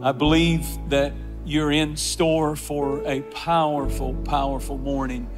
[0.00, 1.12] I believe that
[1.44, 5.28] you're in store for a powerful, powerful morning.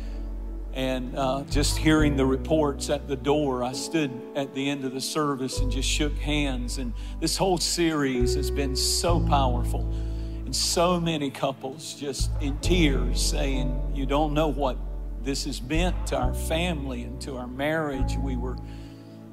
[0.74, 4.92] And uh, just hearing the reports at the door, I stood at the end of
[4.92, 6.76] the service and just shook hands.
[6.76, 9.90] And this whole series has been so powerful.
[10.44, 14.76] And so many couples just in tears saying, You don't know what
[15.22, 18.16] this has meant to our family and to our marriage.
[18.16, 18.56] We were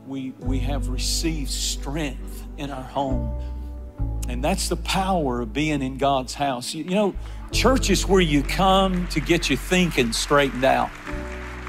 [0.05, 3.56] we we have received strength in our home.
[4.27, 6.73] And that's the power of being in God's house.
[6.73, 7.15] You, you know,
[7.51, 10.89] church is where you come to get your thinking straightened out.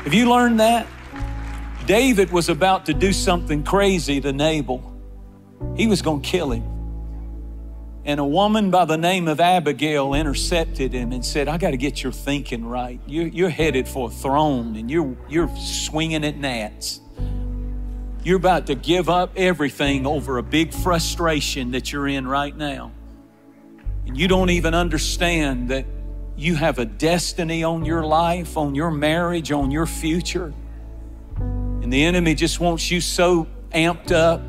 [0.04, 0.86] Have you learned that?
[1.86, 4.82] David was about to do something crazy to Nabal.
[5.76, 6.64] He was going to kill him.
[8.04, 11.76] And a woman by the name of Abigail intercepted him and said, I got to
[11.76, 13.00] get your thinking right.
[13.06, 17.00] You're, you're headed for a throne and you're, you're swinging at gnats.
[18.28, 22.92] You're about to give up everything over a big frustration that you're in right now.
[24.06, 25.86] And you don't even understand that
[26.36, 30.52] you have a destiny on your life, on your marriage, on your future.
[31.38, 34.42] And the enemy just wants you so amped up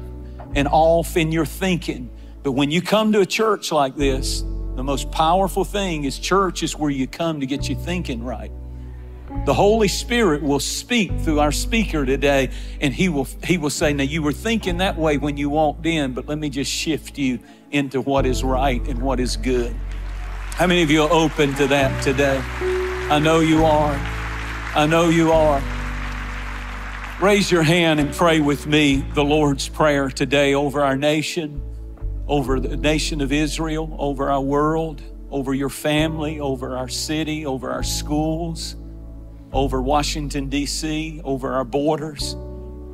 [0.55, 2.09] and off in your thinking.
[2.43, 4.41] But when you come to a church like this,
[4.75, 8.51] the most powerful thing is church is where you come to get you thinking right.
[9.49, 13.93] The Holy Spirit will speak through our speaker today, and he will, he will say,
[13.93, 17.17] Now, you were thinking that way when you walked in, but let me just shift
[17.17, 17.39] you
[17.71, 19.75] into what is right and what is good.
[20.51, 22.37] How many of you are open to that today?
[23.09, 23.95] I know you are.
[24.75, 25.63] I know you are.
[27.19, 31.59] Raise your hand and pray with me the Lord's Prayer today over our nation,
[32.27, 37.71] over the nation of Israel, over our world, over your family, over our city, over
[37.71, 38.75] our schools
[39.51, 42.35] over Washington, D.C., over our borders.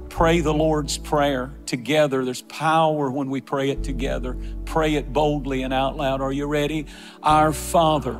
[0.10, 2.24] Pray the Lord's Prayer together.
[2.24, 4.38] There's power when we pray it together.
[4.64, 6.22] Pray it boldly and out loud.
[6.22, 6.86] Are you ready?
[7.22, 8.14] Our Father,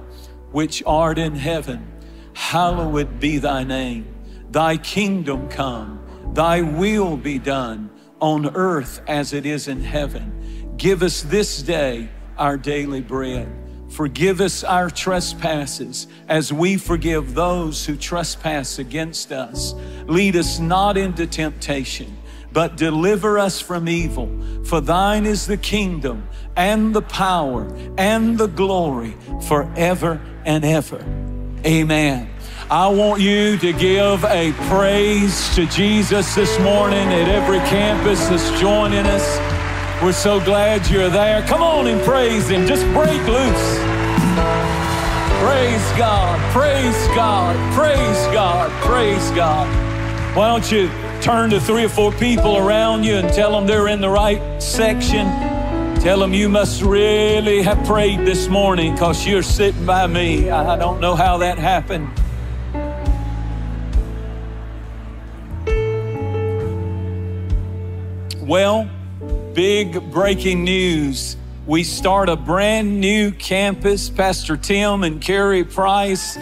[0.52, 1.92] which art in heaven,
[2.34, 4.14] hallowed be thy name.
[4.52, 10.74] Thy kingdom come, thy will be done on earth as it is in heaven.
[10.78, 13.65] Give us this day our daily bread
[13.96, 19.74] Forgive us our trespasses as we forgive those who trespass against us.
[20.06, 22.18] Lead us not into temptation,
[22.52, 24.30] but deliver us from evil.
[24.66, 29.16] For thine is the kingdom and the power and the glory
[29.48, 31.00] forever and ever.
[31.66, 32.30] Amen.
[32.70, 38.60] I want you to give a praise to Jesus this morning at every campus that's
[38.60, 39.55] joining us.
[40.04, 41.42] We're so glad you're there.
[41.44, 42.68] Come on and praise Him.
[42.68, 43.80] Just break loose.
[45.40, 49.68] Praise God, praise God, praise God, praise God.
[50.36, 50.90] Why don't you
[51.22, 54.62] turn to three or four people around you and tell them they're in the right
[54.62, 55.28] section?
[56.02, 60.50] Tell them you must really have prayed this morning because you're sitting by me.
[60.50, 62.10] I don't know how that happened.
[68.42, 68.90] Well,
[69.56, 71.38] big breaking news.
[71.66, 76.38] We start a brand new campus, Pastor Tim and Carrie Price,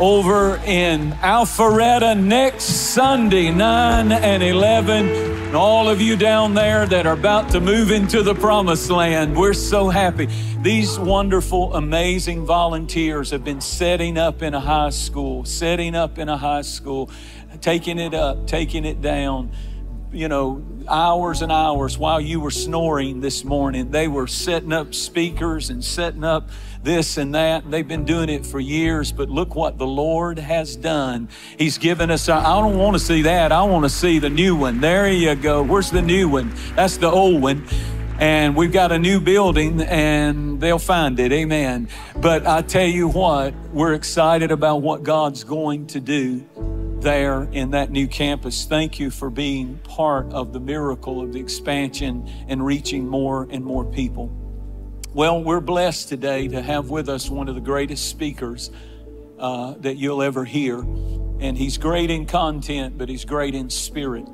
[0.00, 5.08] over in Alpharetta next Sunday, 9 and 11.
[5.08, 9.36] And all of you down there that are about to move into the promised land,
[9.36, 10.30] we're so happy.
[10.62, 16.30] These wonderful, amazing volunteers have been setting up in a high school, setting up in
[16.30, 17.10] a high school,
[17.60, 19.50] taking it up, taking it down
[20.14, 23.90] you know, hours and hours while you were snoring this morning.
[23.90, 26.50] They were setting up speakers and setting up
[26.82, 27.68] this and that.
[27.70, 31.28] They've been doing it for years, but look what the Lord has done.
[31.58, 33.50] He's given us, I don't want to see that.
[33.50, 34.80] I want to see the new one.
[34.80, 35.62] There you go.
[35.62, 36.54] Where's the new one?
[36.76, 37.66] That's the old one
[38.20, 41.88] and we've got a new building and they'll find it amen
[42.18, 46.44] but i tell you what we're excited about what god's going to do
[47.04, 48.64] there in that new campus.
[48.64, 53.62] Thank you for being part of the miracle of the expansion and reaching more and
[53.62, 54.32] more people.
[55.12, 58.70] Well, we're blessed today to have with us one of the greatest speakers
[59.38, 60.80] uh, that you'll ever hear.
[60.80, 64.26] And he's great in content, but he's great in spirit.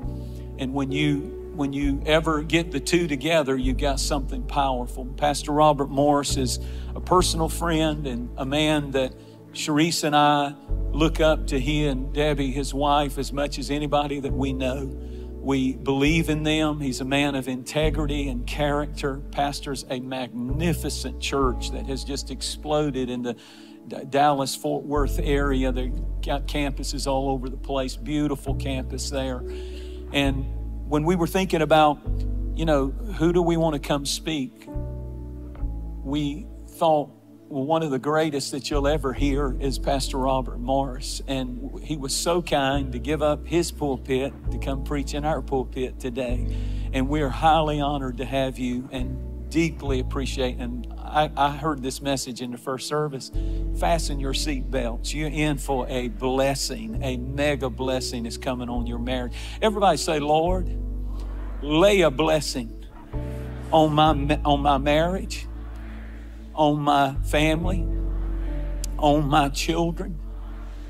[0.57, 5.05] And when you when you ever get the two together, you've got something powerful.
[5.17, 6.59] Pastor Robert Morris is
[6.95, 9.13] a personal friend and a man that
[9.53, 10.55] Cherise and I
[10.91, 14.85] look up to he and Debbie, his wife, as much as anybody that we know.
[15.41, 16.79] We believe in them.
[16.79, 23.09] He's a man of integrity and character, pastors a magnificent church that has just exploded
[23.09, 23.35] in the
[24.09, 25.71] Dallas Fort Worth area.
[25.71, 29.43] They've got campuses all over the place, beautiful campus there.
[30.13, 30.45] And
[30.87, 31.99] when we were thinking about,
[32.55, 34.67] you know, who do we want to come speak?
[36.03, 37.09] We thought,
[37.51, 41.21] one of the greatest that you'll ever hear is Pastor Robert Morris.
[41.27, 45.41] And he was so kind to give up his pulpit to come preach in our
[45.41, 46.55] pulpit today.
[46.93, 50.59] And we're highly honored to have you and deeply appreciate.
[50.59, 53.31] And I, I heard this message in the first service.
[53.77, 55.13] Fasten your seat belts.
[55.13, 57.03] You're in for a blessing.
[57.03, 59.33] A mega blessing is coming on your marriage.
[59.61, 60.69] Everybody say, Lord,
[61.61, 62.85] lay a blessing
[63.73, 65.47] on my, on my marriage
[66.61, 67.83] on my family,
[68.99, 70.15] on my children.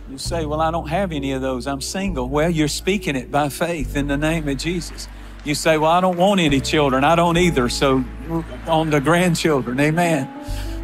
[0.10, 1.66] You say, Well, I don't have any of those.
[1.66, 2.28] I'm single.
[2.28, 5.08] Well, you're speaking it by faith in the name of Jesus.
[5.46, 7.06] You say, Well, I don't want any children.
[7.06, 7.70] I don't either.
[7.70, 8.04] So,
[8.68, 10.30] on the grandchildren, amen.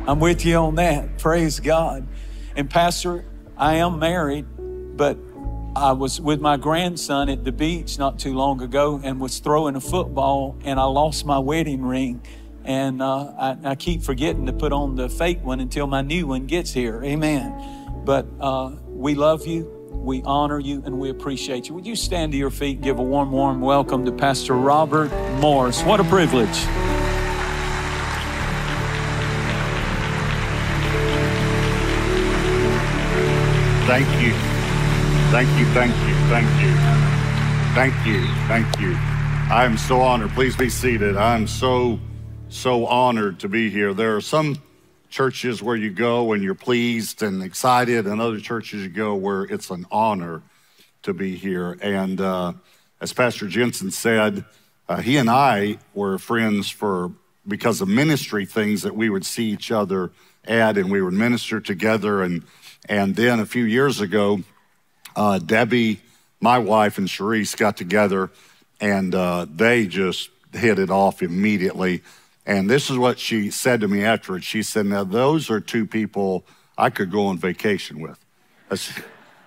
[0.08, 1.18] I'm with you on that.
[1.18, 2.08] Praise God.
[2.56, 3.26] And, Pastor,
[3.58, 4.46] I am married,
[4.96, 5.18] but
[5.76, 9.76] I was with my grandson at the beach not too long ago and was throwing
[9.76, 12.22] a football, and I lost my wedding ring
[12.68, 16.28] and uh, I, I, keep forgetting to put on the fake one until my new
[16.28, 17.02] one gets here.
[17.02, 18.04] Amen.
[18.04, 21.76] But uh, we love you, we honor you, and we appreciate you.
[21.76, 25.10] Would you stand to your feet, and give a warm, warm welcome to Pastor Robert
[25.40, 25.82] Morris?
[25.84, 26.58] What a privilege.
[33.88, 34.34] Thank you.
[35.32, 36.76] Thank you, thank you, thank you.
[37.74, 38.94] Thank you, thank you.
[39.50, 40.32] I am so honored.
[40.32, 41.16] Please be seated.
[41.16, 41.98] I'm so
[42.50, 43.94] so honored to be here.
[43.94, 44.58] There are some
[45.10, 49.44] churches where you go and you're pleased and excited, and other churches you go where
[49.44, 50.42] it's an honor
[51.04, 51.78] to be here.
[51.82, 52.54] And uh,
[53.02, 54.46] as Pastor Jentezen said,
[54.88, 57.12] uh, he and I were friends for
[57.48, 60.12] because of ministry things that we would see each other
[60.46, 62.22] at, and we would minister together.
[62.22, 62.44] And
[62.88, 64.42] and then a few years ago,
[65.16, 66.00] uh, Debbie,
[66.40, 68.30] my wife, and Cherise got together,
[68.80, 72.02] and uh, they just hit it off immediately.
[72.48, 74.46] And this is what she said to me afterwards.
[74.46, 76.46] She said, Now, those are two people
[76.78, 78.18] I could go on vacation with.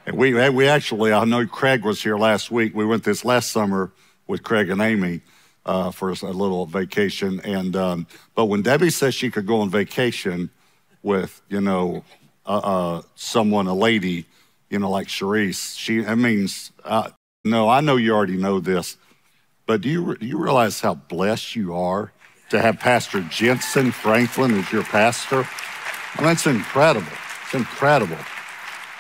[0.07, 2.75] And we, we actually, I know Craig was here last week.
[2.75, 3.91] We went this last summer
[4.27, 5.23] with Craig and Amy
[5.65, 7.41] uh, for a little vacation.
[7.41, 10.51] And, um, but when Debbie says she could go on vacation
[11.03, 12.05] with, you know,
[12.45, 14.27] uh, uh, someone, a lady,
[14.69, 17.11] you know, like Cherise, she, that means, uh,
[17.45, 18.99] no, I know you already know this,
[19.65, 22.13] but do you, do you realize how blessed you are
[22.51, 25.47] to have Pastor Jentezen Franklin as your pastor.
[26.21, 27.13] Mean, it's incredible.
[27.45, 28.19] It's incredible.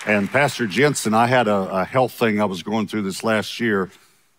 [0.07, 3.61] And Pastor Jentezen, I had a, a, health thing I was going through this last
[3.61, 3.91] year.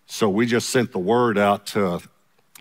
[0.07, 2.01] So we just sent the word out to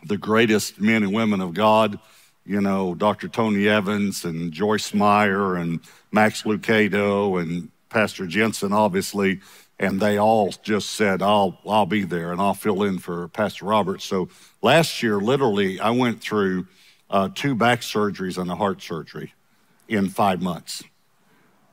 [0.04, 1.98] the greatest men and women of God,
[2.44, 3.28] you know, Dr.
[3.28, 5.80] Tony Evans and Joyce Meyer and
[6.12, 9.40] Max Lucado and Pastor Jentezen, obviously
[9.80, 13.64] and they all just said, I'll, I'll be there and I'll fill in for Pastor
[13.64, 14.02] Robert.
[14.02, 14.28] So
[14.60, 16.66] last year, literally, I went through
[17.08, 19.32] uh, two back surgeries and a heart surgery
[19.88, 20.84] in five months.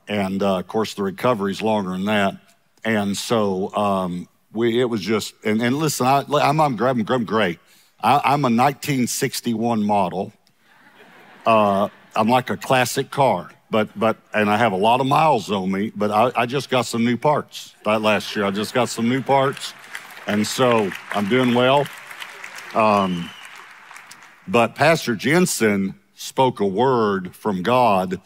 [0.08, 2.38] And uh, of course, the recovery is longer than that.
[2.86, 7.26] And so um, we, it was just, and, and listen, I, am I'm, I'm, I'm
[7.26, 7.60] great.
[8.02, 10.32] I, am a 1961 model.
[11.46, 15.52] Uh, I'm like a classic car but but and I have a lot of miles
[15.52, 15.92] on me.
[15.96, 18.46] But I, I just got some new parts that last year.
[18.46, 19.74] I just got some new parts,
[20.28, 21.86] and so I'm doing well.
[22.74, 23.30] Um,
[24.48, 28.22] but Pastor Jentezen spoke a word from God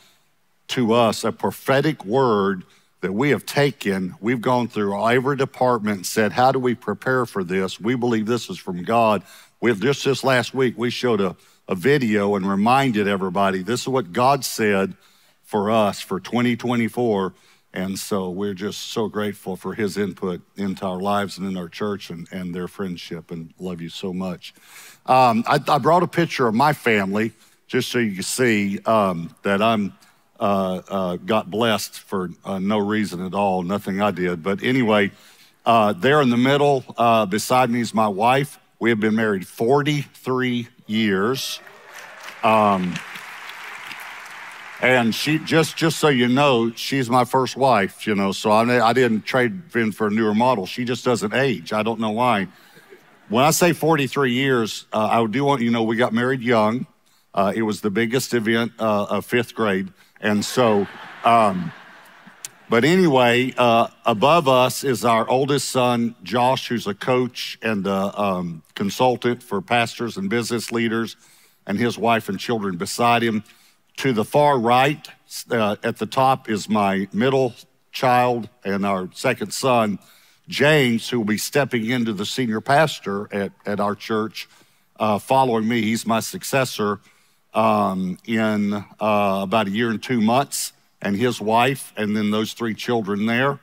[0.70, 2.64] to us, a prophetic word
[3.02, 4.16] that we have taken.
[4.22, 7.80] We've gone through every department and said, How do we prepare for this?
[7.80, 9.24] We believe this is from God.
[9.60, 11.36] We just this last week, we showed a,
[11.68, 14.96] a video and reminded everybody this is what God said
[15.52, 17.34] for us for 2024.
[17.74, 21.68] And so we're just so grateful for his input into our lives and in our
[21.68, 24.54] church and, and their friendship and love you so much.
[25.06, 27.34] Um, I, I, brought a picture of my family
[27.68, 29.94] just so you can see um, that I'm
[30.40, 34.42] uh, uh, got blessed for uh, no reason at all, nothing I did.
[34.42, 35.12] But anyway,
[35.66, 38.58] uh, there in the middle uh, beside me is my wife.
[38.80, 41.60] We have been married 43 years.
[42.42, 42.96] Um,
[44.82, 48.08] and she just just so you know, she's my first wife.
[48.08, 50.66] You know, so I, I didn't trade in for a newer model.
[50.66, 51.72] She just doesn't age.
[51.72, 52.48] I don't know why.
[53.30, 56.88] When I say 43 years, uh, I do want you know we got married young.
[57.34, 60.88] Uh, it was the biggest event uh, of fifth grade, and so.
[61.24, 61.72] Um,
[62.68, 68.18] but anyway, uh, above us is our oldest son, Josh, who's a coach and a
[68.20, 71.18] um, consultant for pastors and business leaders,
[71.68, 73.44] and his wife and children beside him.
[73.98, 75.08] To the far right,
[75.50, 77.54] uh, at the top, is my middle
[77.92, 80.00] child and our second son,
[80.48, 84.50] James, who will be stepping into the senior pastor at, at our church
[85.00, 85.82] uh, following me.
[85.82, 87.00] He's my successor.
[87.54, 92.54] um, in uh, about a year and two months, and his wife, and then those
[92.54, 93.60] three children there.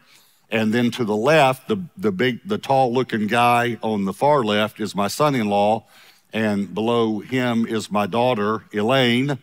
[0.50, 4.42] And then to the left, the, the big, the tall looking guy on the far
[4.42, 5.84] left is my son in law.
[6.32, 9.38] And below him is my daughter, Elaine,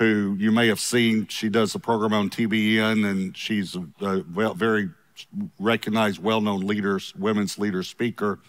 [0.00, 1.26] who you may have seen.
[1.26, 4.22] She does a program on TBN, and she's a,
[4.54, 4.88] very
[5.58, 8.40] recognized, well known leaders, women's leader speaker.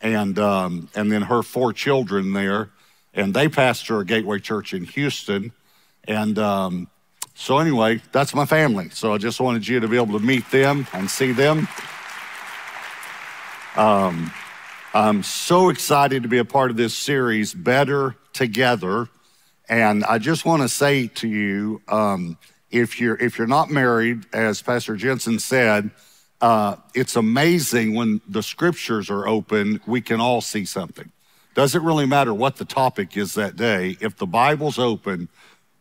[0.00, 2.70] And, um, and then her four children there.
[3.14, 5.52] And they pastor a Gateway Church in Houston.
[6.04, 6.88] And um,
[7.34, 8.88] so, anyway, that's my family.
[8.90, 11.68] So, I just wanted you to be able to meet them and see them.
[13.76, 14.32] Um,
[14.92, 19.08] I'm so excited to be a part of this series, Better Together.
[19.70, 22.36] And I just want to say to you, um,
[22.72, 25.90] if you're if you're not married, as Pastor Jentezen said,
[26.40, 31.12] uh, it's amazing when the scriptures are open, we can all see something.
[31.54, 33.96] Doesn't really matter what the topic is that day.
[34.00, 35.28] If the Bible's open,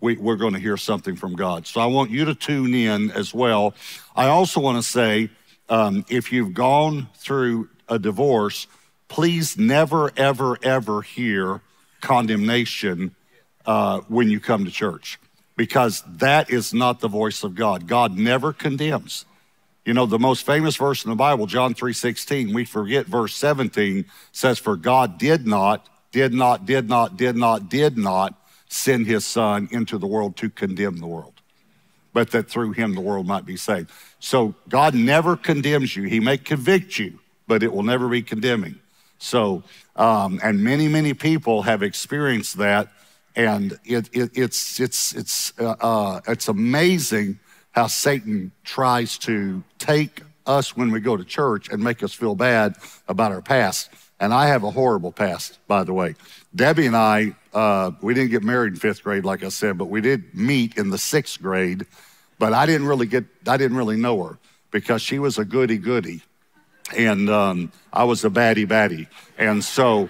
[0.01, 1.65] we, are going to hear something from God.
[1.65, 3.73] So I want you to tune in as well.
[4.15, 5.31] I also want to say
[5.67, 8.67] um, if you've gone through a divorce,
[9.07, 11.61] please never, ever, ever hear
[12.01, 13.15] condemnation
[13.69, 15.19] uh, when you come to church
[15.55, 17.85] because that is not the voice of God.
[17.85, 19.25] God never condemns.
[19.85, 24.05] You know, the most famous verse in the Bible, John 3:16, we forget verse 17
[24.31, 28.33] says, For God did not, did not, did not, did not, did not
[28.69, 31.39] send his son into the world to condemn the world,
[32.11, 33.91] but that through him the world might be saved.
[34.19, 36.05] So God never condemns you.
[36.05, 38.79] He may convict you, but it will never be condemning.
[39.19, 39.61] So,
[39.95, 42.89] um, and many, many people have experienced that,
[43.35, 47.39] and it, it, it's it's it's uh, uh, it's amazing
[47.71, 52.35] how Satan tries to take us when we go to church and make us feel
[52.35, 52.75] bad
[53.07, 53.89] about our past.
[54.19, 56.15] And I have a horrible past, by the way.
[56.53, 59.85] Debbie and I, uh, we didn't get married in fifth grade, like I said, but
[59.85, 61.85] we did meet in the sixth grade.
[62.37, 64.37] But I didn't really get, I didn't really know her
[64.71, 66.21] because she was a goody goody,
[66.97, 69.07] and um, I was a baddie baddie.
[69.37, 70.09] And so,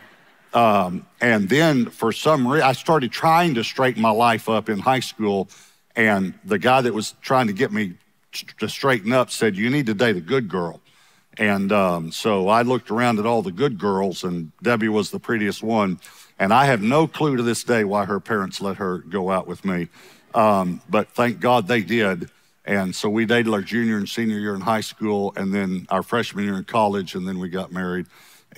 [0.54, 4.80] um, and then for some reason, I started trying to straighten my life up in
[4.80, 5.50] high school,
[5.96, 7.94] and the guy that was trying to get me
[8.60, 10.82] to straighten up said, "You need to date a good girl."
[11.38, 15.20] And um, so I looked around at all the good girls, and Debbie was the
[15.20, 16.00] prettiest one.
[16.38, 19.48] And I have no clue to this day why her parents let her go out
[19.48, 19.88] with me.
[20.34, 22.30] Um, but thank God they did.
[22.66, 26.04] And so we dated our junior and senior year in high school, and then our
[26.04, 28.06] freshman year in college, and then we got married.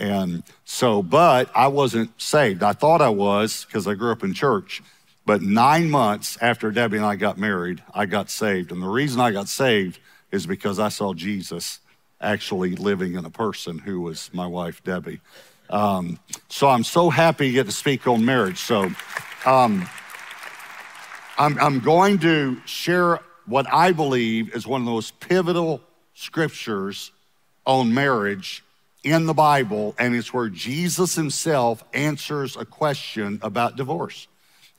[0.02, 2.64] And so, but I wasn't saved.
[2.64, 4.82] I thought I was because I grew up in church.
[5.28, 8.72] But nine months after Debbie and I got married, I got saved.
[8.72, 10.00] And the reason I got saved
[10.32, 11.82] is because I saw Jesus
[12.20, 15.22] actually living in a person who was my wife, Debbie.
[15.70, 16.18] Um,
[16.50, 18.58] so I'm so happy to get to speak on marriage.
[18.58, 18.90] So
[19.46, 19.88] um,
[21.38, 25.80] I'm, I'm going to share what I believe is one of those pivotal
[26.16, 27.12] scriptures
[27.68, 28.64] on marriage
[29.04, 34.28] in the Bible, and it's where Jesus himself answers a question about divorce.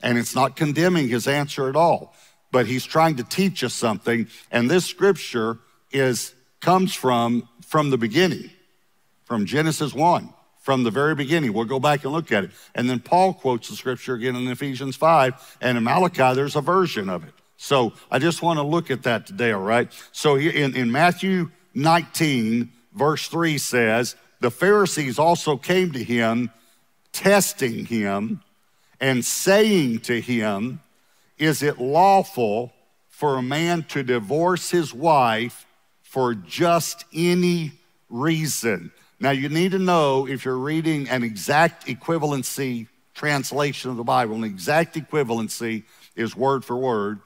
[0.01, 2.15] And it's not condemning his answer at all,
[2.51, 4.27] but he's trying to teach us something.
[4.51, 5.59] And this scripture
[5.91, 8.49] is comes from from the beginning,
[9.25, 11.53] from Genesis 1, from the very beginning.
[11.53, 12.51] We'll go back and look at it.
[12.75, 16.61] And then Paul quotes the scripture again in Ephesians 5, and in Malachi, there's a
[16.61, 17.33] version of it.
[17.57, 19.91] So I just want to look at that today, all right?
[20.11, 26.51] So in, in Matthew 19, verse 3 says, The Pharisees also came to him,
[27.11, 28.41] testing him,
[28.99, 30.81] and saying to him,
[31.37, 32.73] Is it lawful
[33.09, 35.65] for a man to divorce his wife
[36.01, 37.71] for just any
[38.09, 38.91] reason.
[39.19, 44.35] Now, you need to know if you're reading an exact equivalency translation of the Bible,
[44.35, 45.83] an exact equivalency
[46.15, 47.21] is word for word,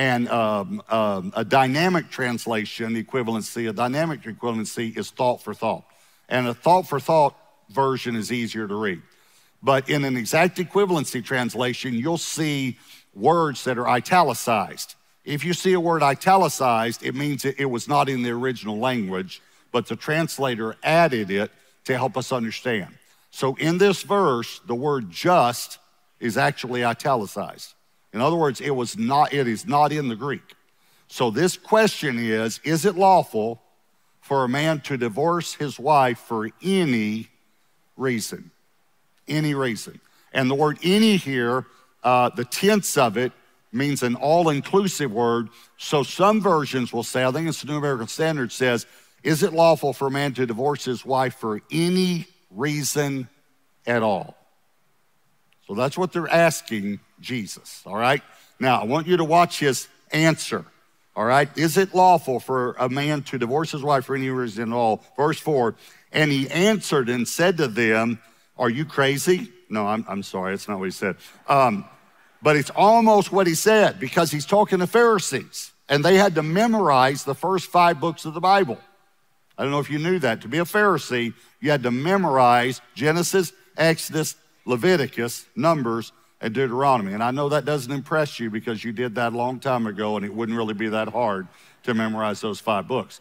[0.00, 5.84] and um, um, a dynamic translation equivalency, a dynamic equivalency is thought for thought.
[6.26, 7.36] And a thought for thought
[7.68, 9.02] version is easier to read.
[9.62, 12.78] But in an exact equivalency translation, you'll see
[13.14, 14.94] words that are italicized.
[15.26, 19.42] If you see a word italicized, it means it, was not in the original language,
[19.70, 21.50] but the translator added it
[21.84, 22.96] to help us understand.
[23.30, 25.78] So in this verse, the word just
[26.20, 27.74] is actually italicized.
[28.12, 30.54] In other words, it was not, it is not in the Greek.
[31.08, 33.62] So this question is, is it lawful
[34.20, 37.28] for a man to divorce his wife for any
[37.96, 38.50] reason?
[39.26, 40.00] Any reason.
[40.32, 41.66] And the word any here,
[42.02, 43.32] uh, the tense of it
[43.72, 45.48] means an all inclusive word.
[45.76, 48.86] So some versions will say, I think it's the New American Standard says,
[49.22, 53.28] is it lawful for a man to divorce his wife for any reason
[53.86, 54.36] at all?
[55.70, 58.22] So that's what they're asking Jesus, all right?
[58.58, 60.64] Now, I want you to watch his answer,
[61.14, 61.48] all right?
[61.56, 65.04] Is it lawful for a man to divorce his wife for any reason at all?
[65.16, 65.76] Verse 4
[66.10, 68.20] And he answered and said to them,
[68.58, 69.52] Are you crazy?
[69.68, 71.14] No, I'm, I'm sorry, that's not what he said.
[71.46, 71.84] Um,
[72.42, 76.42] but it's almost what he said because he's talking to Pharisees and they had to
[76.42, 78.80] memorize the first five books of the Bible.
[79.56, 80.40] I don't know if you knew that.
[80.40, 84.34] To be a Pharisee, you had to memorize Genesis, Exodus,
[84.70, 87.12] Leviticus, Numbers, and Deuteronomy.
[87.12, 90.16] And I know that doesn't impress you because you did that a long time ago
[90.16, 91.46] and it wouldn't really be that hard
[91.82, 93.20] to memorize those five books.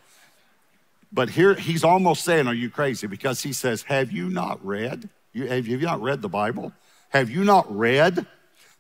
[1.12, 3.08] But here he's almost saying, Are you crazy?
[3.08, 5.10] Because he says, Have you not read?
[5.34, 6.72] You, have you not read the Bible?
[7.10, 8.26] Have you not read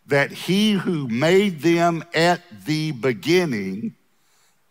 [0.07, 3.95] that he who made them at the beginning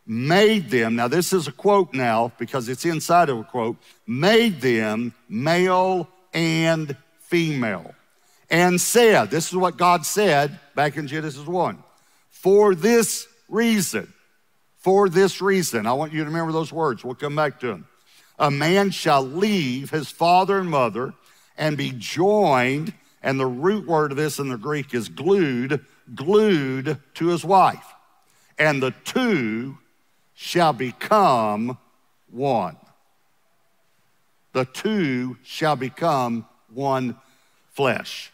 [0.09, 3.77] made them, now this is a quote now because it's inside of a quote,
[4.07, 6.97] made them male and
[7.29, 7.95] female.
[8.51, 11.83] And said, this is what God said back in Genesis 1.
[12.31, 14.13] For this reason,
[14.79, 17.05] for this reason, I want you to remember those words.
[17.05, 17.87] We'll come back to them.
[18.39, 21.13] A man shall leave his father and mother
[21.59, 26.99] and be joined, and the root word of this in the Greek is glued, glued
[27.15, 27.85] to his wife.
[28.59, 29.77] And the two
[30.35, 31.77] shall become
[32.31, 32.77] one.
[34.53, 37.17] The two shall become one
[37.73, 38.33] flesh.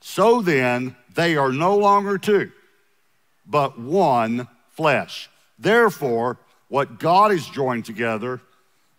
[0.00, 2.52] So then, they are no longer two,
[3.46, 5.28] but one flesh.
[5.58, 6.38] Therefore,
[6.68, 8.40] what God has joined together,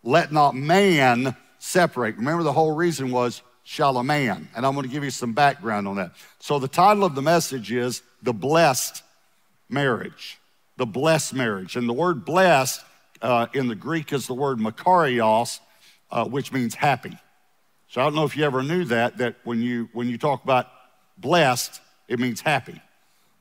[0.03, 2.17] let not man separate.
[2.17, 4.47] Remember, the whole reason was shall a man.
[4.55, 6.11] And I'm going to give you some background on that.
[6.39, 9.03] So, the title of the message is The Blessed
[9.69, 10.39] Marriage.
[10.77, 11.75] The blessed marriage.
[11.75, 12.81] And the word blessed
[13.21, 15.59] uh, in the Greek is the word makarios,
[16.11, 17.17] uh, which means happy.
[17.89, 20.43] So, I don't know if you ever knew that, that when you, when you talk
[20.43, 20.67] about
[21.17, 22.81] blessed, it means happy.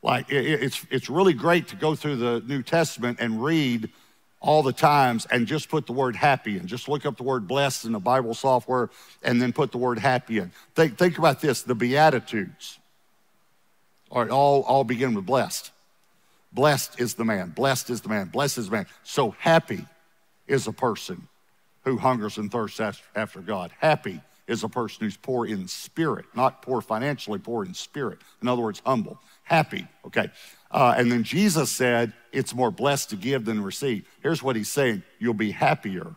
[0.03, 3.91] Like, it, it's, it's really great to go through the New Testament and read
[4.41, 6.67] all the times and just put the word happy in.
[6.67, 8.91] Just look up the word blessed in the Bible software
[9.23, 10.53] and then put the word happy in.
[10.75, 12.79] Think, think about this the Beatitudes
[14.11, 15.73] are all, all begin with blessed.
[16.53, 18.87] Blessed is the man, blessed is the man, blessed is the man.
[19.03, 19.85] So happy
[20.47, 21.29] is a person
[21.85, 22.81] who hungers and thirsts
[23.15, 23.73] after God.
[23.81, 28.19] Happy is a person who's poor in spirit, not poor financially, poor in spirit.
[28.41, 29.21] In other words, humble.
[29.43, 30.31] Happy, okay.
[30.71, 34.07] Uh, and then Jesus said, it's more blessed to give than receive.
[34.23, 36.15] Here's what he's saying you'll be happier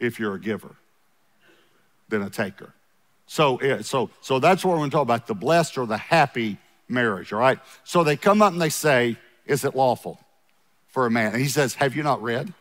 [0.00, 0.74] if you're a giver
[2.08, 2.74] than a taker.
[3.26, 6.58] So, so, so that's what we're going to talk about the blessed or the happy
[6.88, 7.58] marriage, all right?
[7.84, 10.20] So they come up and they say, Is it lawful
[10.88, 11.32] for a man?
[11.32, 12.52] And he says, Have you not read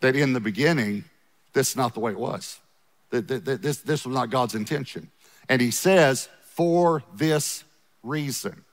[0.00, 1.04] that in the beginning,
[1.52, 2.58] this is not the way it was?
[3.20, 5.10] This, this was not God's intention.
[5.48, 7.64] And he says, For this
[8.02, 8.64] reason.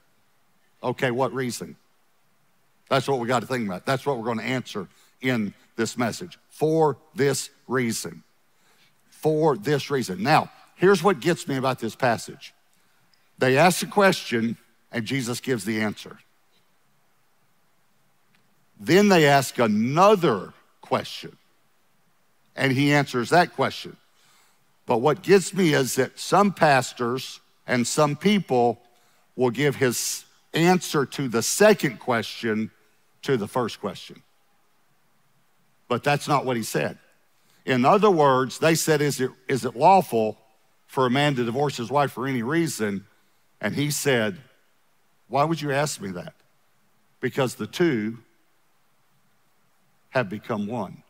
[0.83, 1.75] Okay, what reason?
[2.89, 3.85] That's what we got to think about.
[3.85, 4.87] That's what we're going to answer
[5.21, 6.37] in this message.
[6.49, 8.23] For this reason.
[9.09, 10.23] For this reason.
[10.23, 12.53] Now, here's what gets me about this passage.
[13.37, 14.57] They ask a question,
[14.91, 16.17] and Jesus gives the answer.
[18.79, 21.37] Then they ask another question,
[22.55, 23.95] and he answers that question.
[24.85, 28.81] But what gets me is that some pastors and some people
[29.35, 32.71] will give his answer to the second question
[33.21, 34.21] to the first question.
[35.87, 36.97] But that's not what he said.
[37.65, 40.37] In other words, they said, Is it, is it lawful
[40.87, 43.05] for a man to divorce his wife for any reason?
[43.59, 44.37] And he said,
[45.27, 46.33] Why would you ask me that?
[47.19, 48.17] Because the two
[50.09, 51.03] have become one.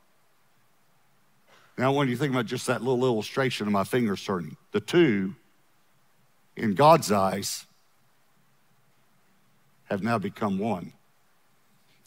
[1.77, 5.35] Now, when you think about just that little illustration of my fingers turning, the two,
[6.55, 7.65] in God's eyes,
[9.85, 10.93] have now become one.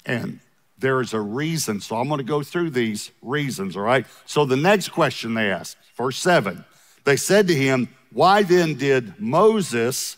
[0.07, 0.41] And
[0.79, 1.81] there is a reason.
[1.81, 4.07] So I'm going to go through these reasons, all right?
[4.27, 6.65] So the next question they asked, verse 7,
[7.05, 10.17] they said to him, Why then did Moses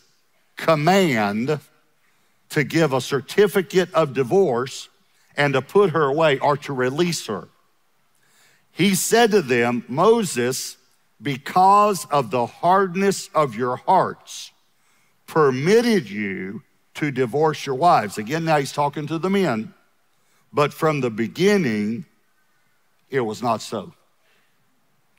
[0.55, 1.59] command
[2.49, 4.89] to give a certificate of divorce
[5.35, 7.47] and to put her away or to release her?
[8.77, 10.77] He said to them, Moses,
[11.19, 14.51] because of the hardness of your hearts,
[15.25, 16.61] permitted you
[16.93, 18.19] to divorce your wives.
[18.19, 19.73] Again, now he's talking to the men,
[20.53, 22.05] but from the beginning,
[23.09, 23.93] it was not so.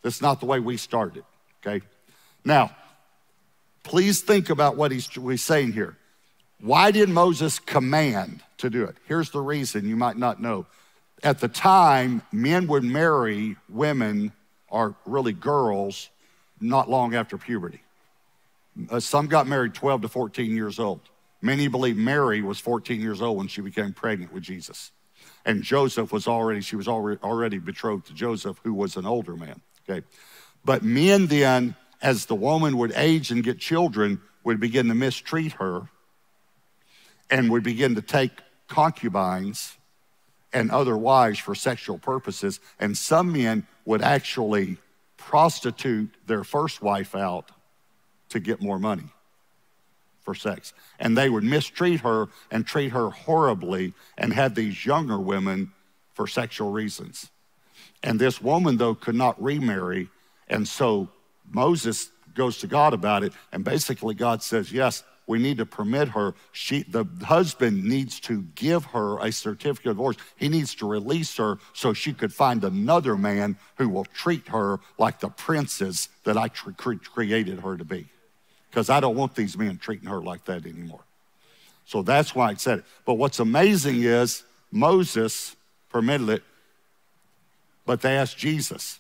[0.03, 1.25] That's not the way we started,
[1.61, 1.85] okay?
[2.45, 2.77] Now,
[3.83, 5.97] please think about what he's, he's saying here.
[6.61, 8.95] Why did Moses command to do it?
[9.09, 10.67] Here's the reason you might not know.
[11.23, 14.33] At the time, men would marry women
[14.69, 16.11] or really girls
[16.61, 17.81] not long after puberty
[18.91, 21.01] Uh, some got married 12 to 14 years old.
[21.43, 24.93] Many believe Mary was 14 years old when she became pregnant with Jesus.
[25.45, 29.37] And Joseph was already, she was already, already betrothed to Joseph, who was an older
[29.37, 29.61] man.
[29.89, 30.07] Okay.
[30.65, 35.53] But men then, as the woman would age and get children, would begin to mistreat
[35.55, 35.89] her
[37.31, 38.31] and would begin to take
[38.69, 39.78] concubines
[40.53, 42.61] and other wives for sexual purposes.
[42.79, 44.79] And some men would actually
[45.17, 47.51] prostitute their first wife out
[48.31, 49.11] to get more money
[50.23, 50.73] for sex.
[50.99, 55.73] And they would mistreat her and treat her horribly and have these younger women
[56.15, 57.31] for sexual reasons.
[58.03, 60.09] And this woman, though, could not remarry.
[60.49, 61.09] And so
[61.51, 63.33] Moses goes to God about it.
[63.53, 66.35] And basically, God says, Yes, we need to permit her.
[66.53, 70.17] She, the husband needs to give her a certificate of divorce.
[70.37, 74.81] He needs to release her so she could find another man who will treat her
[74.97, 78.09] like the princess that I cre- created her to be.
[78.71, 81.05] Because I don't want these men treating her like that anymore.
[81.85, 82.85] So that's why I said it.
[83.05, 85.57] But what's amazing is Moses
[85.91, 86.43] permitted it,
[87.85, 88.99] but they asked Jesus.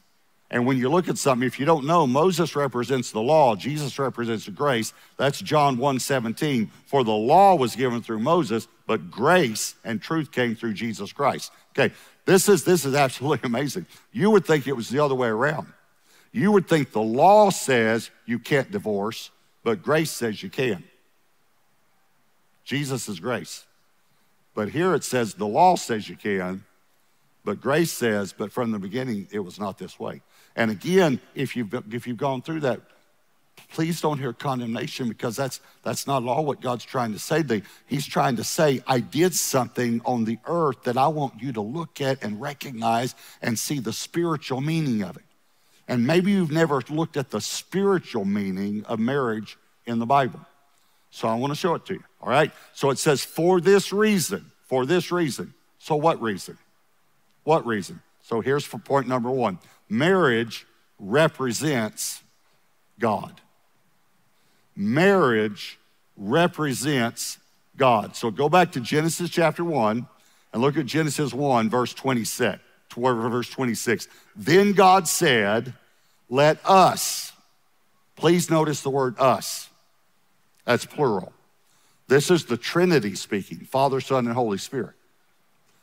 [0.50, 3.98] And when you look at something, if you don't know, Moses represents the law, Jesus
[3.98, 4.94] represents the grace.
[5.18, 6.70] That's John 1 17.
[6.86, 11.52] For the law was given through Moses, but grace and truth came through Jesus Christ.
[11.72, 13.86] Okay, this is this is absolutely amazing.
[14.10, 15.72] You would think it was the other way around.
[16.32, 19.30] You would think the law says you can't divorce,
[19.64, 20.84] but grace says you can.
[22.64, 23.66] Jesus is grace.
[24.54, 26.64] But here it says the law says you can,
[27.44, 30.20] but grace says, but from the beginning it was not this way.
[30.58, 32.80] And again, if you've, if you've gone through that,
[33.70, 37.62] please don't hear condemnation because that's, that's not at all what God's trying to say.
[37.86, 41.60] He's trying to say, I did something on the earth that I want you to
[41.60, 45.22] look at and recognize and see the spiritual meaning of it.
[45.86, 50.40] And maybe you've never looked at the spiritual meaning of marriage in the Bible.
[51.10, 52.04] So I want to show it to you.
[52.20, 52.50] All right?
[52.74, 55.54] So it says, for this reason, for this reason.
[55.78, 56.58] So what reason?
[57.44, 58.02] What reason?
[58.22, 60.66] So here's for point number one marriage
[60.98, 62.22] represents
[62.98, 63.40] God.
[64.76, 65.78] Marriage
[66.16, 67.38] represents
[67.76, 68.16] God.
[68.16, 70.06] So go back to Genesis chapter 1
[70.52, 72.60] and look at Genesis 1, verse 26.
[72.94, 74.08] Verse 26.
[74.34, 75.74] Then God said,
[76.28, 77.32] Let us,
[78.16, 79.68] please notice the word us.
[80.64, 81.32] That's plural.
[82.08, 84.94] This is the Trinity speaking Father, Son, and Holy Spirit.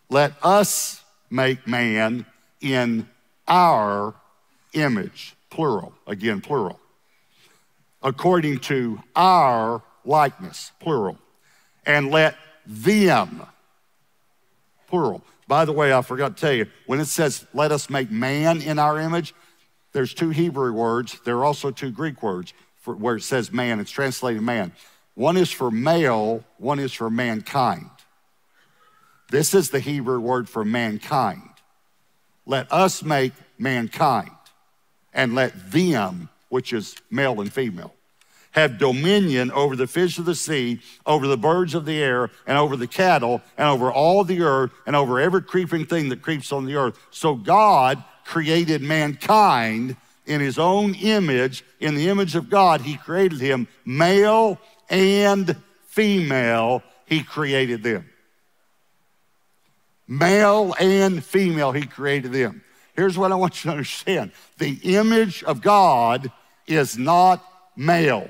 [0.10, 2.26] Let us make man
[2.62, 3.08] in
[3.47, 4.15] our
[4.73, 6.79] image, plural, again, plural,
[8.01, 11.17] according to our likeness, plural,
[11.86, 13.45] and let them,
[14.88, 15.23] plural.
[15.47, 18.62] By the way, I forgot to tell you, when it says, let us make man
[18.62, 19.34] in our image,
[19.93, 21.19] there's two Hebrew words.
[21.23, 23.79] There are also two Greek words for where it says man.
[23.79, 24.73] It's translated man.
[25.13, 27.89] One is for male, one is for mankind.
[29.31, 31.49] This is the Hebrew word for mankind.
[32.45, 34.31] Let us make mankind
[35.13, 37.93] and let them, which is male and female,
[38.51, 42.58] have dominion over the fish of the sea, over the birds of the air, and
[42.58, 46.51] over the cattle, and over all the earth, and over every creeping thing that creeps
[46.51, 46.97] on the earth.
[47.12, 51.63] So God created mankind in his own image.
[51.79, 55.55] In the image of God, he created him male and
[55.88, 58.10] female, he created them.
[60.08, 62.63] Male and female, he created them.
[62.96, 66.32] Here's what I want you to understand the image of God
[66.68, 67.44] is not
[67.76, 68.30] male.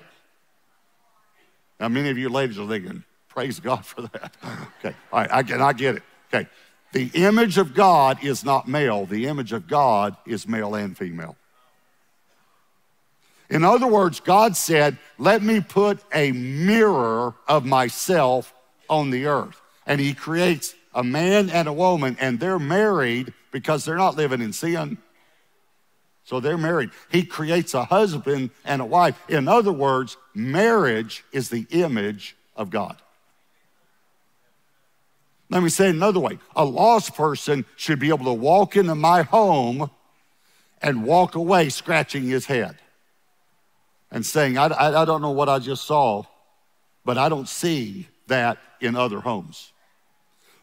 [1.80, 4.34] Now, many of you ladies are thinking, praise God for that.
[4.80, 6.04] Okay, all right, I get, I get it.
[6.32, 6.48] Okay,
[6.92, 11.36] the image of God is not male, the image of God is male and female.
[13.50, 18.54] In other words, God said, Let me put a mirror of myself
[18.90, 19.62] on the earth.
[19.86, 24.42] And He creates a man and a woman, and they're married because they're not living
[24.42, 24.98] in sin.
[26.24, 26.90] So they're married.
[27.12, 29.22] He creates a husband and a wife.
[29.30, 32.96] In other words, marriage is the image of God.
[35.50, 38.96] Let me say it another way a lost person should be able to walk into
[38.96, 39.92] my home
[40.82, 42.78] and walk away scratching his head
[44.10, 46.24] and saying, I, I, I don't know what I just saw,
[47.04, 49.72] but I don't see that in other homes.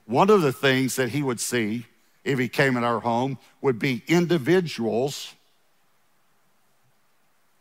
[0.07, 1.87] One of the things that he would see
[2.25, 5.35] if he came in our home would be individuals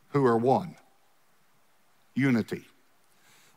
[0.10, 0.76] who are one
[2.16, 2.64] unity.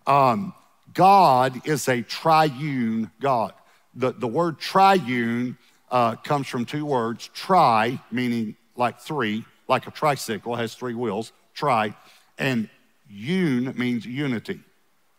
[0.06, 0.54] Um,
[0.92, 3.52] God is a triune God.
[3.94, 5.58] The, the word triune
[5.90, 11.32] uh, comes from two words tri, meaning like three, like a tricycle has three wheels,
[11.54, 11.94] tri,
[12.38, 12.68] and
[13.10, 14.60] un means unity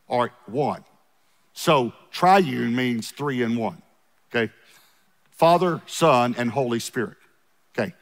[0.08, 0.84] or one.
[1.56, 3.82] So triune means three in one.
[4.30, 4.52] Okay?
[5.32, 7.18] Father, Son, and Holy Spirit.
[7.78, 7.96] Okay.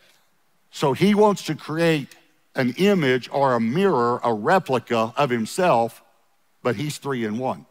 [0.72, 2.16] So he wants to create
[2.56, 6.04] an image or a mirror, a replica of himself,
[6.64, 7.66] but he's three in one.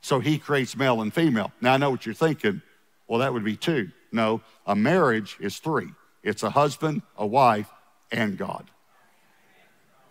[0.00, 1.52] So he creates male and female.
[1.60, 2.60] Now I know what you're thinking.
[3.06, 3.90] Well, that would be two.
[4.10, 5.88] No, a marriage is three
[6.22, 7.68] it's a husband, a wife,
[8.12, 8.70] and God.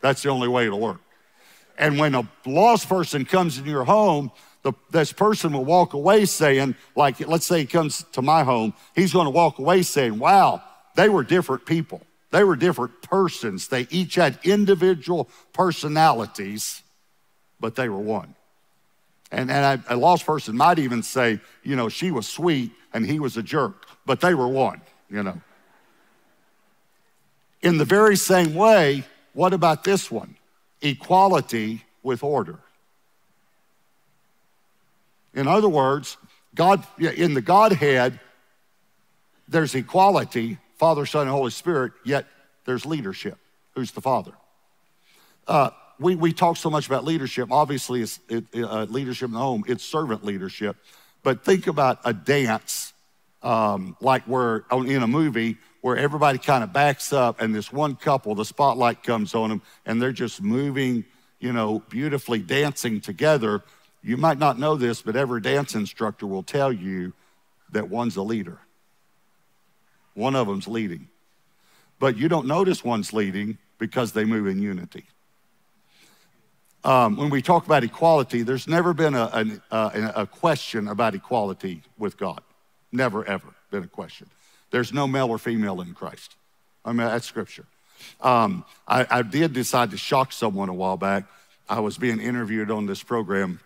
[0.02, 1.00] That's the only way it'll work.
[1.78, 4.32] And when a lost person comes in your home,
[4.64, 8.74] the, this person will walk away saying, like, let's say he comes to my home,
[8.96, 10.62] he's going to walk away saying, wow,
[10.96, 12.02] they were different people.
[12.32, 13.68] They were different persons.
[13.68, 16.82] They each had individual personalities,
[17.60, 18.36] but they were one.
[19.32, 23.20] And, and a lost person might even say, you know, she was sweet and he
[23.20, 25.42] was a jerk, but they were one, you know.
[27.62, 30.36] In the very same way, what about this one?
[30.82, 32.60] Equality with order.
[35.34, 36.18] In other words,
[36.56, 38.20] God, in the Godhead,
[39.48, 42.26] there's equality, Father, Son, and Holy Spirit, yet
[42.66, 43.38] there's leadership.
[43.76, 44.34] Who's the Father?
[45.48, 47.52] Uh, we, we talk so much about leadership.
[47.52, 50.76] Obviously, it's it, uh, leadership in the home, it's servant leadership.
[51.24, 52.94] But think about a dance
[53.44, 57.96] um, like we're in a movie where everybody kind of backs up and this one
[57.96, 61.04] couple, the spotlight comes on them and they're just moving,
[61.40, 63.64] you know, beautifully dancing together.
[64.04, 67.14] You might not know this, but every dance instructor will tell you
[67.72, 68.60] that one's a leader.
[70.14, 71.08] One of them's leading.
[72.00, 75.06] But you don't notice one's leading because they move in unity.
[76.84, 79.30] Um, when we talk about equality, there's never been a,
[79.72, 82.42] a, a, a question about equality with God.
[82.92, 84.28] Never, ever been a question.
[84.72, 86.36] There's no male or female in Christ.
[86.84, 87.66] I mean, that's scripture.
[88.20, 91.26] Um, I, I, did decide to shock someone a while back.
[91.70, 93.60] I was being interviewed on this program,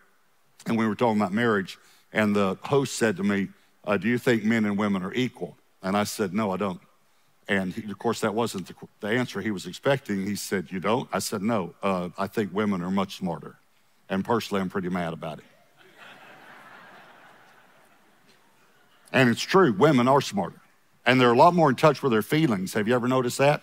[0.65, 1.77] and we were talking about marriage.
[2.13, 3.49] And the host said to me,
[3.83, 5.57] uh, Do you think men and women are equal?
[5.81, 6.81] And I said, No, I don't.
[7.47, 10.25] And he, of course, that wasn't the, the, answer he was expecting.
[10.25, 11.07] He said, You don't?
[11.13, 13.57] I said, No, uh, I think women are much smarter.
[14.09, 15.43] And personally, I'm pretty mad about it.
[19.11, 20.61] and it's true, women are smarter.
[21.05, 22.73] And they're a lot more in touch with their feelings.
[22.73, 23.61] Have you ever noticed that?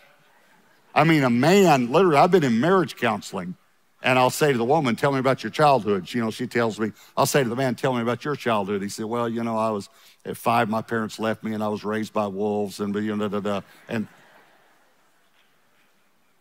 [0.94, 3.56] I mean, a man, literally, I've been in marriage counseling,
[4.02, 6.12] and I'll say to the woman, Tell me about your childhood.
[6.12, 8.82] You know, she tells me, I'll say to the man, Tell me about your childhood.
[8.82, 9.88] He said, Well, you know, I was
[10.24, 13.28] at five, my parents left me, and I was raised by wolves, and you know,
[13.28, 13.66] da, da, da.
[13.88, 14.08] And,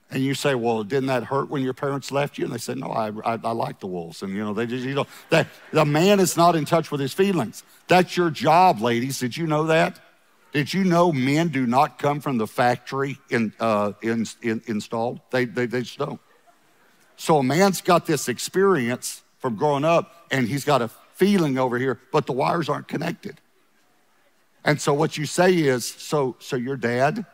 [0.09, 2.45] and you say, Well, didn't that hurt when your parents left you?
[2.45, 4.23] And they said, No, I, I, I like the wolves.
[4.23, 6.99] And, you know, they just, you know, that, the man is not in touch with
[6.99, 7.63] his feelings.
[7.87, 9.19] That's your job, ladies.
[9.19, 9.99] Did you know that?
[10.51, 15.21] Did you know men do not come from the factory in, uh, in, in, installed?
[15.31, 16.19] They, they, they just don't.
[17.21, 21.77] So a man's got this experience from growing up, and he's got a feeling over
[21.77, 23.39] here, but the wires aren't connected.
[24.65, 27.27] And so what you say is, so, so your dad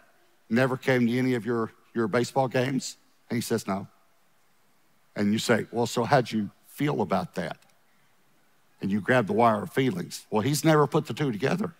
[0.49, 2.97] never came to any of your, your baseball games?
[3.29, 3.87] And he says, no.
[5.15, 7.55] And you say, well, so how'd you feel about that?
[8.81, 10.25] And you grab the wire of feelings.
[10.29, 11.73] Well, he's never put the two together.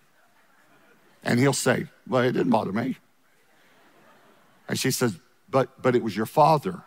[1.22, 2.96] And he'll say, Well, it didn't bother me.
[4.66, 5.14] And she says,
[5.50, 6.84] But but it was your father.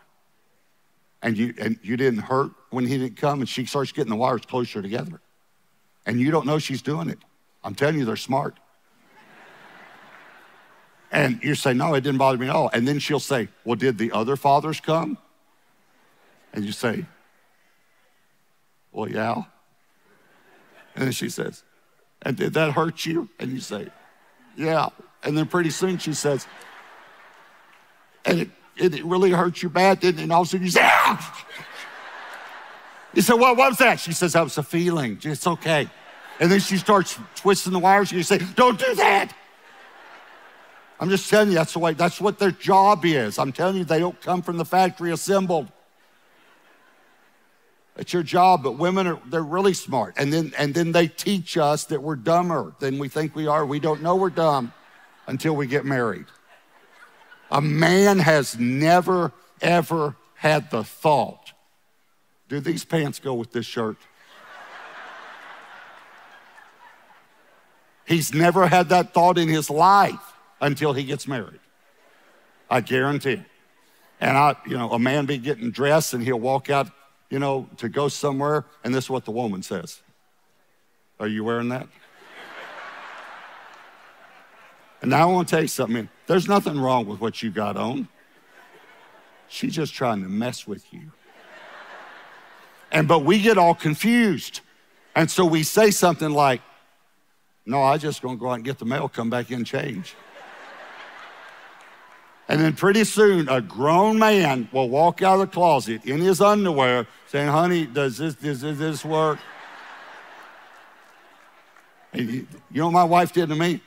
[1.22, 4.16] And you and you didn't hurt when he didn't come, and she starts getting the
[4.16, 5.20] wires closer together.
[6.04, 7.18] And you don't know she's doing it.
[7.62, 8.58] I'm telling you, they're smart.
[11.12, 12.70] And you say, No, it didn't bother me at all.
[12.72, 15.16] And then she'll say, Well, did the other fathers come?
[16.52, 17.06] And you say,
[18.90, 19.44] Well, yeah.
[20.94, 21.62] And then she says,
[22.22, 23.28] And did that hurt you?
[23.38, 23.88] And you say,
[24.56, 24.88] yeah.
[25.22, 26.46] And then pretty soon she says,
[28.24, 30.22] and it, it really hurts you bad, didn't it?
[30.24, 31.46] And all of a sudden you say, ah!
[33.14, 34.00] You say, what was that?
[34.00, 35.18] She says, that was a feeling.
[35.22, 35.88] It's okay.
[36.40, 39.34] And then she starts twisting the wires and you say, don't do that.
[40.98, 43.38] I'm just telling you, that's the way, that's what their job is.
[43.38, 45.68] I'm telling you, they don't come from the factory assembled.
[47.96, 50.14] It's your job, but women are they're really smart.
[50.16, 53.66] And then and then they teach us that we're dumber than we think we are.
[53.66, 54.72] We don't know we're dumb
[55.26, 56.24] until we get married.
[57.52, 61.52] A man has never ever had the thought,
[62.48, 63.96] do these pants go with this shirt?
[68.04, 71.60] He's never had that thought in his life until he gets married.
[72.68, 73.34] I guarantee.
[73.34, 73.44] It.
[74.20, 76.88] And I, you know, a man be getting dressed and he'll walk out
[77.32, 80.02] you know, to go somewhere, and this is what the woman says.
[81.18, 81.88] Are you wearing that?
[85.02, 86.08] And now I want to tell you something.
[86.26, 88.08] There's nothing wrong with what you got on.
[89.48, 91.10] She's just trying to mess with you.
[92.92, 94.60] And but we get all confused.
[95.14, 96.62] And so we say something like,
[97.66, 100.14] no, I just gonna go out and get the mail, come back in, change.
[102.48, 106.40] And then pretty soon, a grown man will walk out of the closet in his
[106.40, 109.38] underwear saying, honey, does this, does this work?
[112.12, 113.80] You know what my wife did to me?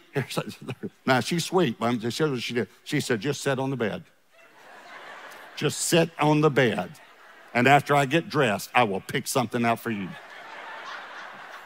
[1.06, 2.68] Now, she's sweet, but what she did.
[2.84, 4.04] She said, just sit on the bed.
[5.56, 6.92] Just sit on the bed.
[7.54, 10.10] And after I get dressed, I will pick something out for you.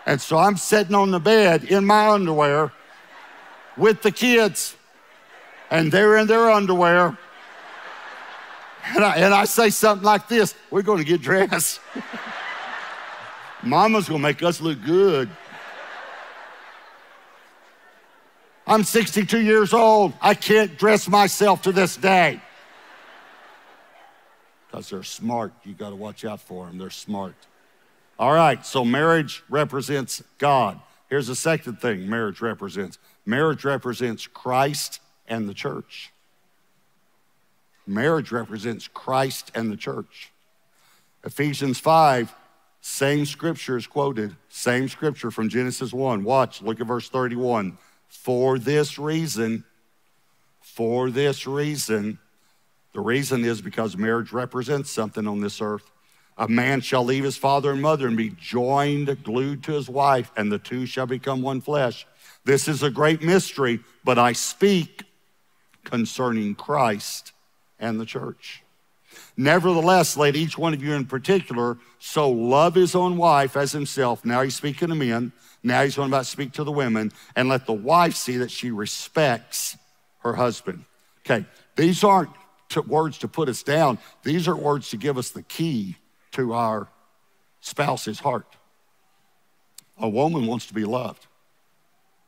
[0.05, 2.71] And so I'm sitting on the bed in my underwear
[3.77, 4.75] with the kids,
[5.71, 7.17] and they're in their underwear.
[8.95, 11.79] And I, and I say something like this We're going to get dressed.
[13.63, 15.29] Mama's going to make us look good.
[18.69, 20.13] I'm 62 years old.
[20.21, 22.39] I can't dress myself to this day.
[24.67, 25.53] Because they're smart.
[25.63, 26.77] You got to watch out for them.
[26.77, 27.33] They're smart.
[28.19, 30.79] All right, so marriage represents God.
[31.09, 36.11] Here's the second thing marriage represents marriage represents Christ and the church.
[37.87, 40.31] Marriage represents Christ and the church.
[41.23, 42.35] Ephesians 5,
[42.81, 46.23] same scripture is quoted, same scripture from Genesis 1.
[46.23, 47.75] Watch, look at verse 31.
[48.09, 49.63] For this reason,
[50.61, 52.19] for this reason,
[52.93, 55.89] the reason is because marriage represents something on this earth.
[56.37, 60.31] A man shall leave his father and mother and be joined, glued to his wife,
[60.35, 62.07] and the two shall become one flesh.
[62.45, 65.03] This is a great mystery, but I speak
[65.83, 67.33] concerning Christ
[67.77, 68.63] and the church.
[69.35, 74.23] Nevertheless, let each one of you in particular so love his own wife as himself.
[74.23, 75.31] Now he's speaking to men.
[75.63, 78.51] Now he's going about to speak to the women and let the wife see that
[78.51, 79.77] she respects
[80.19, 80.85] her husband.
[81.25, 81.45] Okay,
[81.75, 82.31] these aren't
[82.69, 85.95] to words to put us down, these are words to give us the key
[86.31, 86.87] to our
[87.61, 88.45] spouse's heart.
[89.97, 91.25] A woman wants to be loved,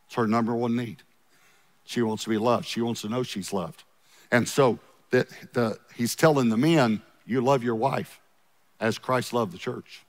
[0.08, 1.04] it's her number one need.
[1.84, 3.84] She wants to be loved, she wants to know she's loved.
[4.32, 4.80] And so
[5.12, 8.20] that the, he's telling the men, you love your wife
[8.80, 10.04] as Christ loved the church.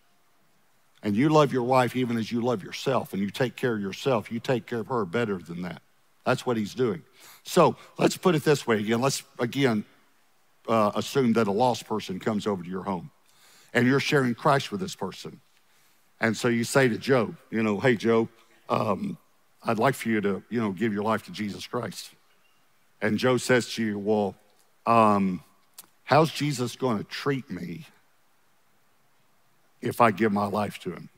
[1.02, 3.80] And you love your wife even as you love yourself, and you take care of
[3.80, 4.30] yourself.
[4.30, 5.82] You take care of her better than that.
[6.24, 7.02] That's what he's doing.
[7.42, 9.00] So let's put it this way again.
[9.00, 9.84] Let's again
[10.68, 13.10] uh, assume that a lost person comes over to your home
[13.74, 15.40] and you're sharing Christ with this person.
[16.20, 18.28] And so you say to Joe, you know, hey, Joe,
[18.68, 19.18] um,
[19.64, 22.10] I'd like for you to, you know, give your life to Jesus Christ.
[23.00, 24.36] And Joe says to you, well,
[24.86, 25.42] um,
[26.04, 27.86] how's Jesus going to treat me
[29.82, 31.08] if I give my life to him.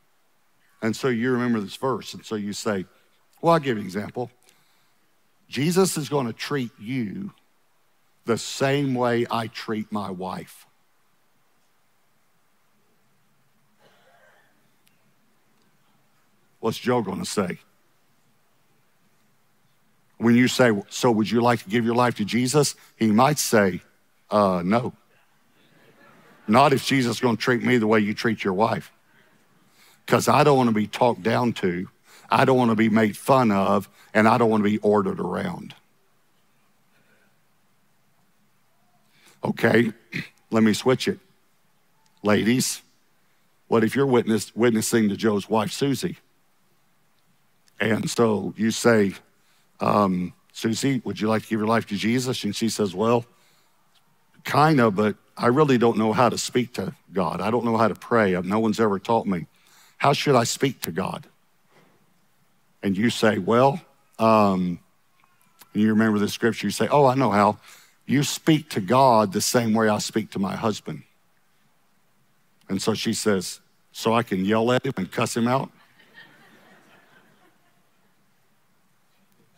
[0.82, 2.86] And so you remember this verse, and so you say,
[3.40, 4.30] Well, I'll give you an example.
[5.48, 7.32] Jesus is going to treat you
[8.24, 10.66] the same way I treat my wife.
[16.60, 17.58] What's Joe going to say?
[20.16, 22.74] When you say, So would you like to give your life to Jesus?
[22.96, 23.82] He might say,
[24.30, 24.94] uh, No.
[26.46, 28.92] Not if Jesus is going to treat me the way you treat your wife.
[30.04, 31.88] Because I don't want to be talked down to,
[32.30, 35.20] I don't want to be made fun of, and I don't want to be ordered
[35.20, 35.74] around.
[39.42, 39.92] Okay,
[40.50, 41.18] let me switch it.
[42.22, 42.82] Ladies,
[43.68, 46.18] what if you're witness, witnessing to Joe's wife, Susie?
[47.80, 49.14] And so you say,
[49.80, 52.44] um, Susie, would you like to give your life to Jesus?
[52.44, 53.26] And she says, Well,
[54.44, 57.40] kind of, but I really don't know how to speak to God.
[57.40, 58.40] I don't know how to pray.
[58.40, 59.46] No one's ever taught me.
[59.98, 61.26] How should I speak to God?
[62.82, 63.80] And you say, Well,
[64.18, 64.78] um,
[65.72, 67.58] you remember the scripture, you say, Oh, I know how.
[68.06, 71.04] You speak to God the same way I speak to my husband.
[72.68, 73.60] And so she says,
[73.92, 75.70] So I can yell at him and cuss him out?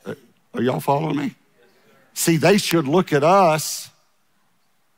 [0.05, 0.15] Uh,
[0.55, 1.35] are y'all following me?
[2.15, 3.91] See, they should look at us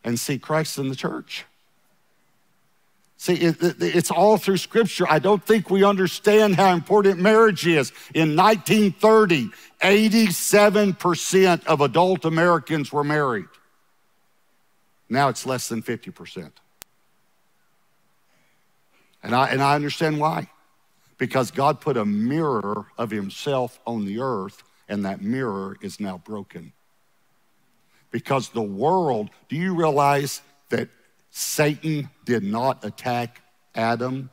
[0.04, 1.44] and see Christ in the church.
[3.16, 5.04] See, it, it, it's all through Scripture.
[5.10, 7.90] I don't think we understand how important marriage is.
[8.14, 9.50] In 1930,
[9.82, 13.48] 87% of adult Americans were married.
[15.08, 16.52] Now it's less than 50%.
[19.24, 20.48] And I, and I understand why.
[21.18, 26.18] Because God put a mirror of Himself on the earth, and that mirror is now
[26.18, 26.72] broken
[28.10, 30.88] because the world, do you realize that
[31.30, 33.42] Satan did not attack
[33.74, 34.30] Adam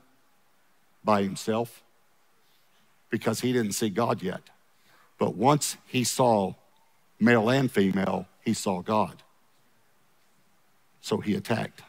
[1.03, 1.83] by himself?
[3.09, 4.41] Because he didn't see God yet.
[5.17, 6.53] But once he saw
[7.19, 9.23] male and female, he saw God.
[11.01, 11.81] So he attacked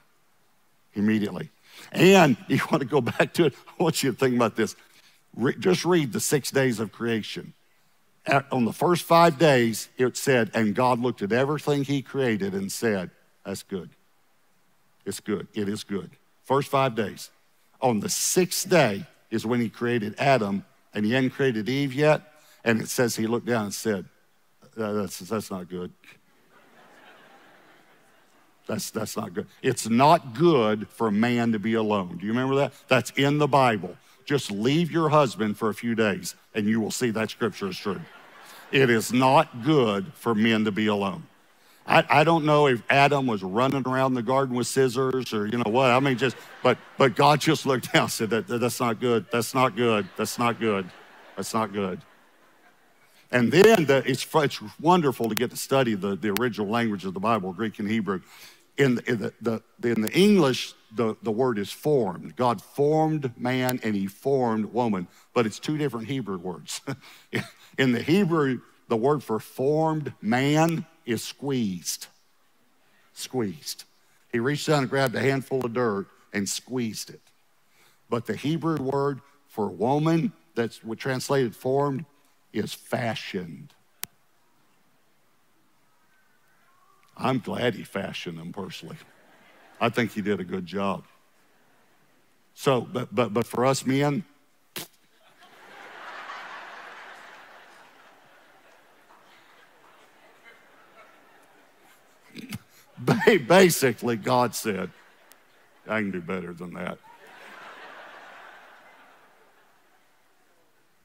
[0.95, 1.51] immediately.
[1.93, 4.77] And you want to go back to it, I want you to think about this.
[5.35, 7.55] Re- just read the six days of creation.
[8.27, 12.55] At, on the first five days, it said, and God looked at everything He created
[12.55, 13.11] and said,
[13.45, 13.91] That's good.
[15.05, 15.47] It's good.
[15.55, 16.11] It is good.
[16.43, 17.31] First five days.
[17.81, 22.23] On the sixth day is when He created Adam, and He hadn't created Eve yet.
[22.65, 24.07] And it says He looked down and said,
[24.77, 25.93] That's, that's not good.
[28.67, 29.47] That's, that's not good.
[29.63, 32.19] It's not good for a man to be alone.
[32.19, 32.73] Do you remember that?
[32.89, 33.97] That's in the Bible.
[34.25, 37.79] Just leave your husband for a few days and you will see that scripture is
[37.79, 38.01] true.
[38.73, 41.25] It is not good for men to be alone.
[41.87, 45.59] I, I don't know if Adam was running around the garden with scissors or you
[45.59, 45.91] know what.
[45.91, 49.01] I mean, just but but God just looked down and said that, that that's not
[49.01, 49.27] good.
[49.31, 50.09] That's not good.
[50.17, 50.91] That's not good.
[51.37, 52.01] That's not good.
[53.31, 57.13] And then the, it's, it's wonderful to get to study the, the original language of
[57.13, 58.21] the Bible, Greek and Hebrew
[58.79, 62.37] in, in the, the, in the English, the, the word is formed.
[62.37, 66.81] God formed man and he formed woman, but it's two different Hebrew words.
[67.79, 72.07] in the Hebrew, the word for formed man is squeezed.
[73.13, 73.85] Squeezed.
[74.33, 77.21] He reached down and grabbed a handful of dirt and squeezed it.
[78.09, 82.05] But the Hebrew word for woman, that's translated formed,
[82.53, 83.75] is fashioned.
[87.17, 88.97] I'm glad he fashioned them personally.
[89.81, 91.05] I think he did a good job.
[92.55, 94.25] So, but but but for us men,
[103.47, 104.91] basically God said,
[105.87, 106.99] I can do better than that.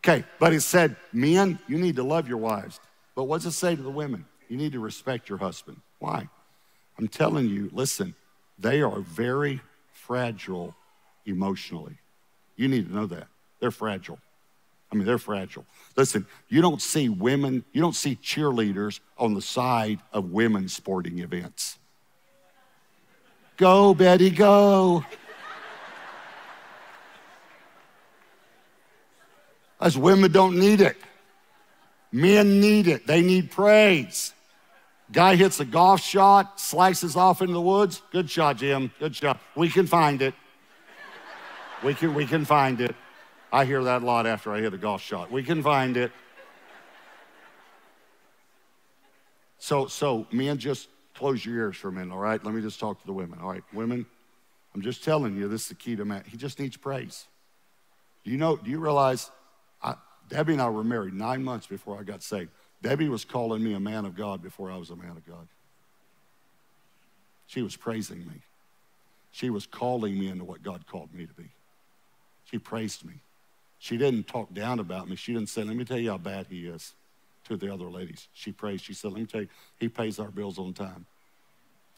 [0.04, 2.80] Okay, but it said, men, you need to love your wives.
[3.14, 4.26] But what's it say to the women?
[4.50, 5.80] You need to respect your husband.
[6.00, 6.28] Why?
[6.98, 8.16] I'm telling you, listen,
[8.62, 9.62] they are very
[9.93, 10.76] fragile
[11.26, 11.97] emotionally.
[12.55, 13.28] You need to know that.
[13.59, 14.20] They're fragile.
[14.91, 15.66] I mean, they're fragile.
[15.95, 21.20] Listen, you don't see women, you don't see cheerleaders on the side of women's sporting
[21.20, 21.78] events.
[23.57, 25.05] Go, Betty, go.
[29.80, 30.97] As women don't need it.
[32.12, 33.07] Men need it.
[33.07, 34.34] They need praise.
[35.12, 38.01] Guy hits a golf shot, slices off into the woods.
[38.12, 38.91] Good shot, Jim.
[38.99, 39.41] Good shot.
[39.55, 40.34] We can find it.
[41.84, 42.95] We can, we can find it.
[43.51, 45.32] I hear that a lot after I hit a golf shot.
[45.32, 46.12] We can find it.
[49.57, 52.43] So, so men, just close your ears for a minute, all right?
[52.43, 53.39] Let me just talk to the women.
[53.41, 54.05] All right, women,
[54.74, 56.24] I'm just telling you, this is the key to man.
[56.26, 57.28] He just needs praise.
[58.24, 59.30] Do you know, do you realize
[59.84, 59.95] I,
[60.30, 62.51] Debbie and I were married nine months before I got saved.
[62.82, 65.48] Debbie was calling me a man of God before I was a man of God.
[67.46, 68.42] She was praising me.
[69.32, 71.50] She was calling me into what God called me to be.
[72.46, 73.16] She praised me.
[73.78, 75.16] She didn't talk down about me.
[75.16, 76.94] She didn't say, Let me tell you how bad he is
[77.46, 78.28] to the other ladies.
[78.34, 78.84] She praised.
[78.86, 79.48] She said, Let me tell you,
[79.80, 81.06] he pays our bills on time.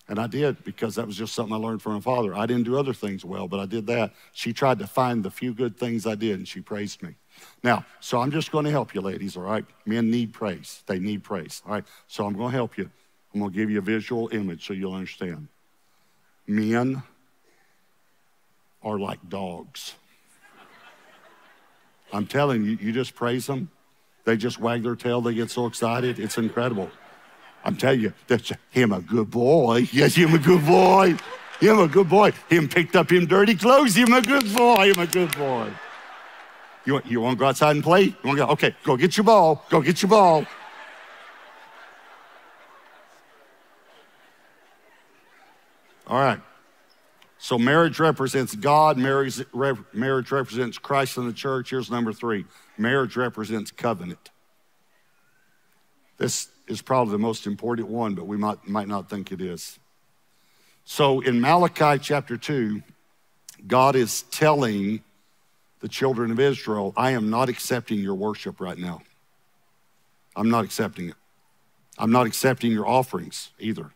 [0.08, 2.36] And I did because that was just something I learned from my father.
[2.36, 4.14] I didn't do other things well, but I did that.
[4.34, 7.16] She tried to find the few good things I did, and she praised me.
[7.64, 9.66] Now, so I'm just going to help you, ladies, all right?
[9.86, 10.84] Men need praise.
[10.86, 11.86] They need praise, all right?
[12.08, 12.90] So I'm going to help you.
[13.34, 15.48] I'm going to give you a visual image so you'll understand.
[16.46, 17.04] Men
[18.84, 19.96] are like dogs.
[22.12, 23.72] I'm telling you, you just praise them.
[24.26, 25.22] They just wag their tail.
[25.22, 26.20] They get so excited.
[26.20, 26.90] It's incredible.
[27.66, 29.88] I'm telling you, that's him a good boy.
[29.92, 31.16] Yes, him a good boy.
[31.60, 32.32] Him a good boy.
[32.50, 33.96] Him picked up him dirty clothes.
[33.96, 34.92] Him a good boy.
[34.92, 35.72] Him a good boy.
[36.86, 38.02] You want, you want to go outside and play?
[38.04, 38.52] You want to go?
[38.52, 39.64] Okay, go get your ball.
[39.70, 40.46] Go get your ball.
[46.08, 46.42] All right.
[47.38, 49.42] So marriage represents God, marriage,
[49.94, 51.72] marriage represents Christ and the church.
[51.72, 52.46] Here's number three
[52.78, 54.30] marriage represents covenant.
[56.18, 59.78] This is probably the most important one, but we might, might not think it is.
[60.86, 62.82] So in Malachi chapter 2,
[63.68, 65.02] God is telling
[65.84, 69.02] the children of Israel, I am not accepting your worship right now.
[70.34, 71.16] I'm not accepting it.
[71.98, 73.92] I'm not accepting your offerings either.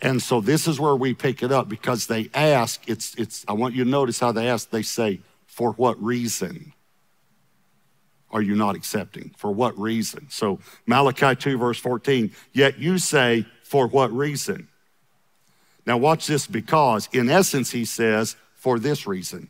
[0.00, 3.54] And so this is where we pick it up because they ask, it's, it's, I
[3.54, 6.72] want you to notice how they ask, they say, for what reason
[8.30, 9.34] are you not accepting?
[9.36, 10.28] For what reason?
[10.30, 14.68] So Malachi 2, verse 14, yet you say, for what reason?
[15.86, 19.48] Now watch this because in essence, he says, for this reason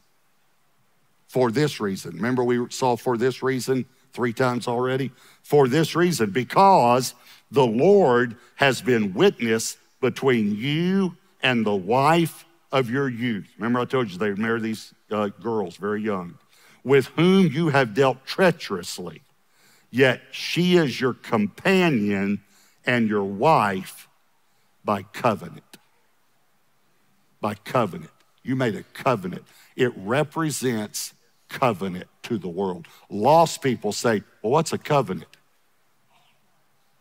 [1.33, 2.15] for this reason.
[2.17, 5.11] Remember, we saw for this reason three times already?
[5.43, 7.15] For this reason, because
[7.51, 13.49] the Lord has been witness between you and the wife of your youth.
[13.57, 16.37] Remember, I told you they married these uh, girls very young,
[16.85, 19.23] with whom you have dealt treacherously.
[19.91, 22.43] Yet she is your companion
[22.85, 24.07] and your wife
[24.85, 25.79] by covenant.
[27.41, 28.11] By covenant.
[28.43, 29.45] You made a covenant.
[29.77, 31.15] It represents
[31.53, 32.87] covenant to the world.
[33.09, 35.37] Lost people say, Well, what's a covenant?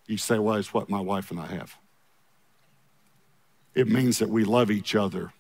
[0.08, 1.76] You say, Well, it's what my wife and I have.
[3.74, 5.32] It means that we love each other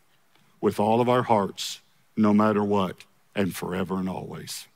[0.61, 1.81] with all of our hearts,
[2.15, 3.03] no matter what,
[3.35, 4.67] and forever and always.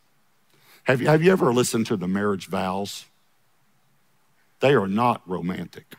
[0.83, 3.05] Have you, have you ever listened to the marriage vows?
[4.59, 5.95] They are not romantic.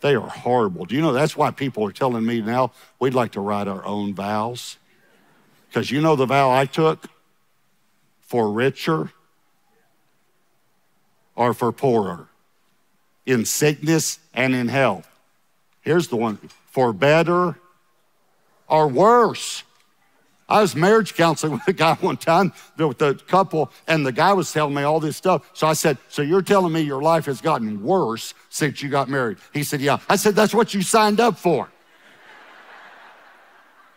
[0.00, 0.84] They are horrible.
[0.84, 3.84] Do you know that's why people are telling me now we'd like to write our
[3.84, 4.76] own vows?
[5.68, 7.06] Because you know the vow I took?
[8.20, 9.12] For richer
[11.36, 12.28] or for poorer,
[13.26, 15.06] in sickness and in health.
[15.82, 16.38] Here's the one
[16.70, 17.56] for better
[18.68, 19.62] or worse.
[20.48, 24.32] I was marriage counseling with a guy one time, with a couple, and the guy
[24.32, 25.48] was telling me all this stuff.
[25.52, 29.08] So I said, So you're telling me your life has gotten worse since you got
[29.08, 29.38] married?
[29.52, 29.98] He said, Yeah.
[30.08, 31.68] I said, That's what you signed up for.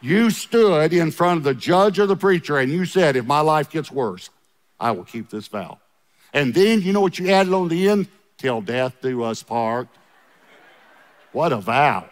[0.01, 3.41] You stood in front of the judge or the preacher and you said, If my
[3.41, 4.29] life gets worse,
[4.79, 5.79] I will keep this vow.
[6.33, 8.07] And then you know what you added on the end?
[8.37, 9.89] Till death do us part.
[11.31, 12.09] What a vow.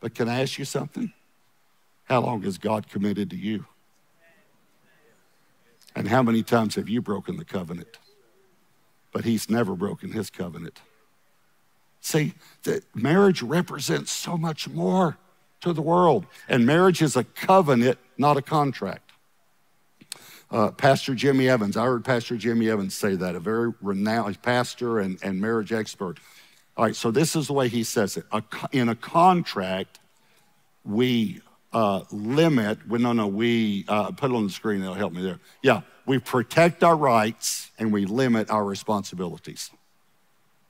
[0.00, 1.12] But can I ask you something?
[2.04, 3.64] How long has God committed to you?
[5.96, 7.98] And how many times have you broken the covenant?
[9.12, 10.80] But He's never broken His covenant.
[12.04, 12.34] See,
[12.64, 15.16] that marriage represents so much more
[15.62, 16.26] to the world.
[16.50, 19.10] And marriage is a covenant, not a contract.
[20.50, 24.98] Uh, pastor Jimmy Evans, I heard Pastor Jimmy Evans say that, a very renowned pastor
[24.98, 26.18] and, and marriage expert.
[26.76, 28.26] All right, so this is the way he says it.
[28.32, 29.98] A, in a contract,
[30.84, 31.40] we
[31.72, 35.40] uh, limit, no, no, we uh, put it on the screen, it'll help me there.
[35.62, 39.70] Yeah, we protect our rights and we limit our responsibilities.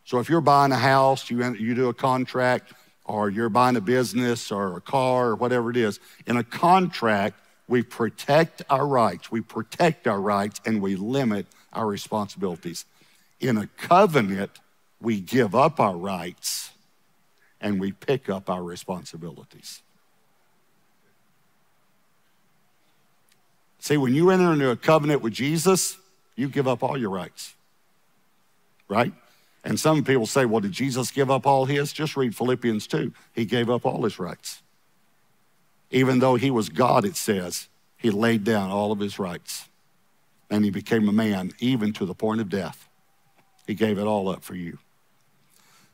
[0.05, 2.73] So if you're buying a house, you, you do a contract,
[3.05, 7.39] or you're buying a business or a car or whatever it is, in a contract,
[7.69, 12.85] we protect our rights, we protect our rights, and we limit our responsibilities.
[13.41, 14.51] In a covenant,
[15.01, 16.71] we give up our rights
[17.61, 19.83] and we pick up our responsibilities.
[23.79, 25.99] See, when you enter into a covenant with Jesus,
[26.37, 27.55] you give up all your rights,
[28.89, 29.13] right?
[29.65, 31.93] And some people say, well, did Jesus give up all his?
[31.93, 33.13] Just read Philippians 2.
[33.33, 34.63] He gave up all his rights.
[35.91, 39.69] Even though he was God, it says, he laid down all of his rights
[40.51, 42.89] and he became a man, even to the point of death.
[43.67, 44.79] He gave it all up for you.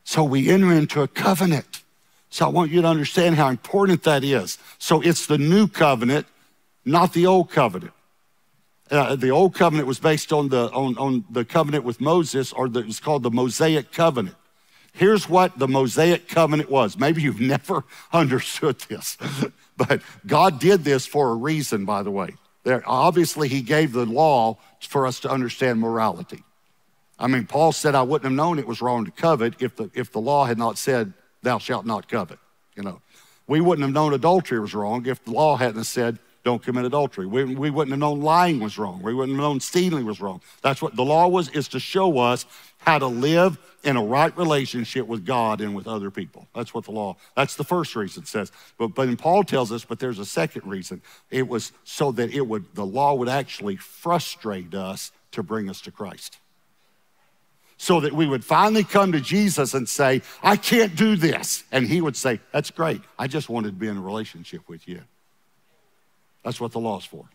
[0.03, 1.83] So we enter into a covenant.
[2.29, 4.57] So I want you to understand how important that is.
[4.77, 6.27] So it's the new covenant,
[6.83, 7.93] not the old covenant.
[8.91, 12.67] Uh, the old covenant was based on the, on, on the covenant with Moses, or
[12.67, 14.35] the, it was called the Mosaic covenant.
[14.91, 16.97] Here's what the Mosaic covenant was.
[16.97, 19.17] Maybe you've never understood this,
[19.77, 22.35] but God did this for a reason, by the way.
[22.63, 26.43] There, obviously, He gave the law for us to understand morality.
[27.17, 29.89] I mean, Paul said, I wouldn't have known it was wrong to covet if the,
[29.93, 31.13] if the law had not said,
[31.43, 32.39] Thou shalt not covet.
[32.75, 33.01] You know,
[33.47, 37.27] we wouldn't have known adultery was wrong if the law hadn't said, Don't commit adultery.
[37.27, 39.01] We, we wouldn't have known lying was wrong.
[39.03, 40.41] We wouldn't have known stealing was wrong.
[40.63, 42.45] That's what the law was, is to show us
[42.79, 46.47] how to live in a right relationship with God and with other people.
[46.55, 48.51] That's what the law, that's the first reason it says.
[48.79, 51.03] But, but Paul tells us, but there's a second reason.
[51.29, 55.81] It was so that it would, the law would actually frustrate us to bring us
[55.81, 56.37] to Christ
[57.77, 61.63] so that we would finally come to Jesus and say, I can't do this.
[61.71, 63.01] And he would say, That's great.
[63.17, 65.01] I just wanted to be in a relationship with you.
[66.43, 67.25] That's what the law's for.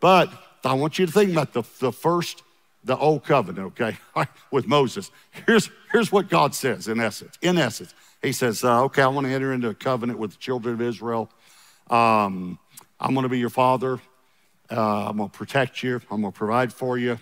[0.00, 0.32] But
[0.64, 2.42] I want you to think about the, the first,
[2.84, 3.98] the old covenant, okay,
[4.50, 5.10] with Moses.
[5.46, 7.38] Here's, here's what God says in essence.
[7.42, 10.38] In essence, he says, uh, Okay, I want to enter into a covenant with the
[10.38, 11.30] children of Israel.
[11.88, 12.58] Um,
[12.98, 14.00] I'm going to be your father.
[14.70, 16.00] Uh, I'm going to protect you.
[16.10, 17.18] I'm going to provide for you.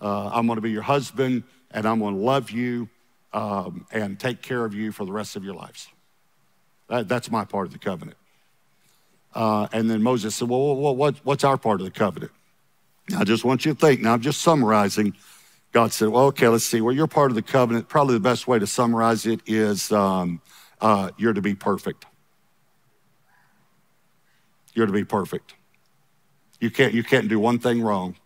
[0.00, 2.88] Uh, I'm going to be your husband and I'm going to love you
[3.32, 5.88] um, and take care of you for the rest of your lives.
[6.88, 8.16] That, that's my part of the covenant.
[9.34, 12.32] Uh, and then Moses said, Well, what, what's our part of the covenant?
[13.16, 14.00] I just want you to think.
[14.00, 15.14] Now, I'm just summarizing.
[15.72, 16.80] God said, Well, okay, let's see.
[16.80, 17.88] Well, you're part of the covenant.
[17.88, 20.40] Probably the best way to summarize it is um,
[20.80, 22.06] uh, you're to be perfect.
[24.74, 25.54] You're to be perfect.
[26.60, 28.16] You can't, you can't do one thing wrong.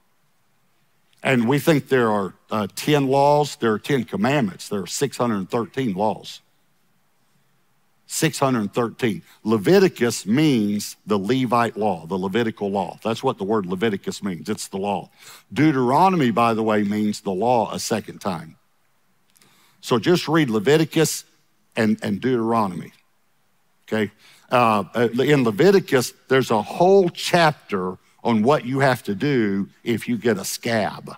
[1.23, 5.95] And we think there are uh, 10 laws, there are 10 commandments, there are 613
[5.95, 6.43] laws.
[8.15, 9.23] 613.
[9.43, 12.99] Leviticus means the Levite law, the Levitical law.
[13.03, 14.49] That's what the word Leviticus means.
[14.49, 15.11] It's the law.
[15.53, 18.57] Deuteronomy, by the way, means the law a second time.
[19.81, 21.25] So just read Leviticus
[21.75, 22.93] and, and Deuteronomy.
[23.89, 24.12] Okay?
[24.49, 24.85] Uh,
[25.19, 30.39] in Leviticus, there's a whole chapter on what you have to do if you get
[30.39, 31.17] a scab.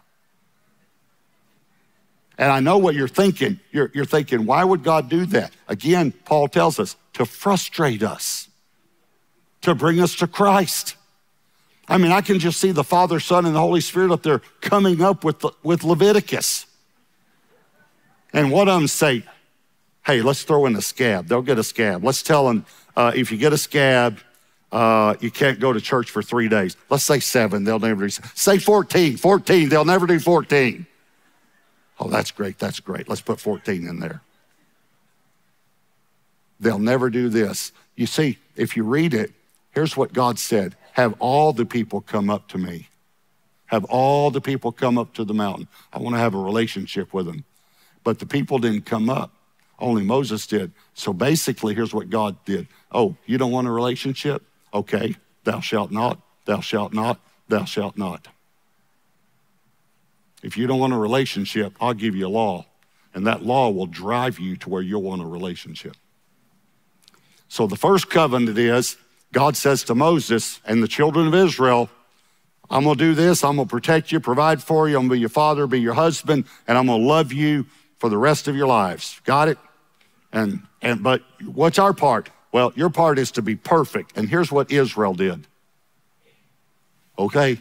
[2.38, 3.60] And I know what you're thinking.
[3.72, 5.52] You're, you're thinking, why would God do that?
[5.68, 8.48] Again, Paul tells us to frustrate us,
[9.62, 10.96] to bring us to Christ.
[11.88, 14.40] I mean, I can just see the Father, Son, and the Holy Spirit up there
[14.60, 16.66] coming up with, the, with Leviticus.
[18.32, 19.24] And one of them say,
[20.04, 21.28] hey, let's throw in a scab.
[21.28, 22.04] They'll get a scab.
[22.04, 22.66] Let's tell them
[22.96, 24.18] uh, if you get a scab,
[24.72, 26.76] uh, you can't go to church for three days.
[26.90, 28.10] Let's say seven, they'll never do.
[28.34, 30.86] Say 14, 14, they'll never do 14.
[31.98, 33.08] Oh, that's great, that's great.
[33.08, 34.22] Let's put 14 in there.
[36.60, 37.72] They'll never do this.
[37.96, 39.32] You see, if you read it,
[39.72, 42.88] here's what God said Have all the people come up to me.
[43.66, 45.68] Have all the people come up to the mountain.
[45.92, 47.44] I want to have a relationship with them.
[48.04, 49.32] But the people didn't come up,
[49.80, 50.70] only Moses did.
[50.94, 54.42] So basically, here's what God did Oh, you don't want a relationship?
[54.72, 58.28] Okay, thou shalt not, thou shalt not, thou shalt not.
[60.42, 62.66] If you don't want a relationship, I'll give you a law,
[63.14, 65.96] and that law will drive you to where you'll want a relationship.
[67.48, 68.96] So the first covenant is
[69.32, 71.90] God says to Moses and the children of Israel,
[72.68, 75.28] I'm gonna do this, I'm gonna protect you, provide for you, I'm gonna be your
[75.28, 77.66] father, be your husband, and I'm gonna love you
[77.98, 79.20] for the rest of your lives.
[79.24, 79.58] Got it?
[80.32, 82.30] And and but what's our part?
[82.52, 84.16] Well, your part is to be perfect.
[84.16, 85.46] And here's what Israel did.
[87.18, 87.60] Okay,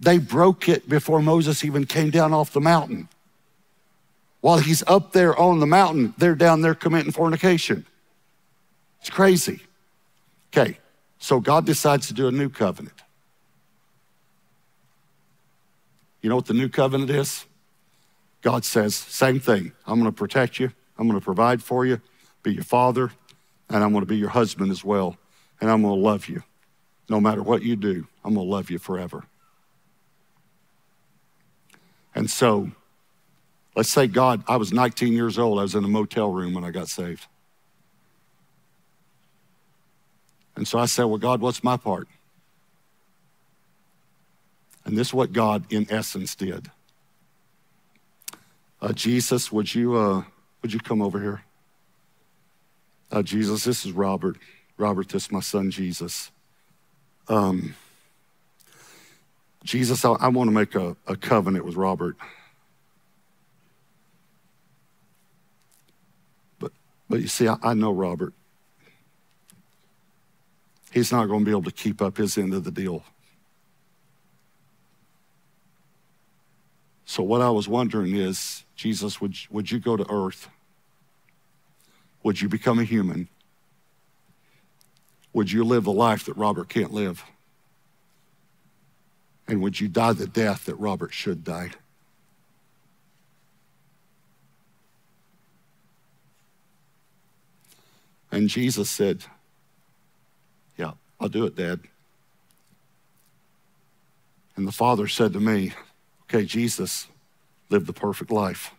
[0.00, 3.08] they broke it before Moses even came down off the mountain.
[4.40, 7.84] While he's up there on the mountain, they're down there committing fornication.
[9.00, 9.60] It's crazy.
[10.52, 10.78] Okay,
[11.18, 12.94] so God decides to do a new covenant.
[16.22, 17.44] You know what the new covenant is?
[18.42, 19.72] God says, same thing.
[19.86, 22.00] I'm going to protect you, I'm going to provide for you,
[22.42, 23.10] be your father,
[23.68, 25.16] and I'm going to be your husband as well.
[25.60, 26.42] And I'm going to love you.
[27.08, 29.24] No matter what you do, I'm going to love you forever.
[32.18, 32.68] And so,
[33.76, 35.60] let's say God, I was 19 years old.
[35.60, 37.28] I was in a motel room when I got saved.
[40.56, 42.08] And so I said, Well, God, what's my part?
[44.84, 46.72] And this is what God, in essence, did.
[48.82, 50.24] Uh, Jesus, would you, uh,
[50.60, 51.44] would you come over here?
[53.12, 54.38] Uh, Jesus, this is Robert.
[54.76, 56.32] Robert, this is my son, Jesus.
[57.28, 57.76] Um,
[59.68, 62.16] Jesus, I, I want to make a, a covenant with Robert.
[66.58, 66.72] But,
[67.10, 68.32] but you see, I, I know Robert.
[70.90, 73.04] He's not going to be able to keep up his end of the deal.
[77.04, 80.48] So, what I was wondering is, Jesus, would, would you go to earth?
[82.22, 83.28] Would you become a human?
[85.34, 87.22] Would you live the life that Robert can't live?
[89.48, 91.76] And would you die the death that Robert should died?
[98.30, 99.24] And Jesus said,
[100.76, 101.80] Yeah, I'll do it, Dad.
[104.54, 105.72] And the father said to me,
[106.24, 107.06] Okay, Jesus
[107.70, 108.74] lived the perfect life.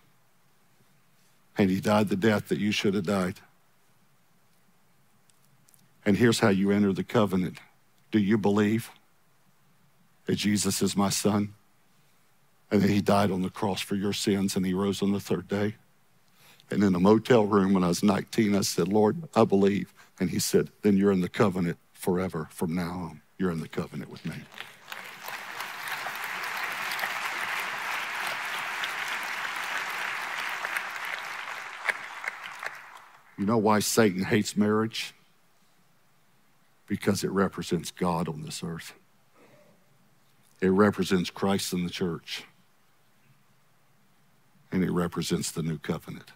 [1.58, 3.40] And he died the death that you should have died.
[6.06, 7.58] And here's how you enter the covenant.
[8.12, 8.92] Do you believe?
[10.30, 11.56] That Jesus is my son
[12.70, 15.20] and that he died on the cross for your sins and he rose on the
[15.20, 15.74] third day.
[16.70, 19.92] And in a motel room when I was 19, I said, Lord, I believe.
[20.20, 23.22] And he said, Then you're in the covenant forever from now on.
[23.40, 24.36] You're in the covenant with me.
[33.40, 35.16] You know why Satan hates marriage?
[36.86, 38.94] Because it represents God on this earth.
[40.62, 42.44] It represents Christ in the church,
[44.72, 46.32] and it represents the new covenant.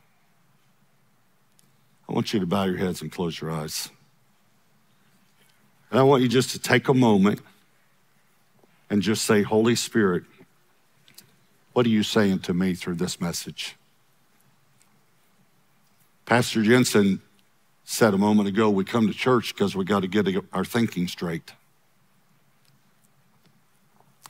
[2.08, 3.90] I want you to bow your heads and close your eyes.
[5.90, 7.42] And I want you just to take a moment
[8.90, 10.24] and just say, Holy Spirit,
[11.74, 13.76] what are you saying to me through this message?
[16.26, 17.20] Pastor Jentezen
[17.84, 21.08] said a moment ago, we come to church because we got to get our thinking
[21.08, 21.52] straight.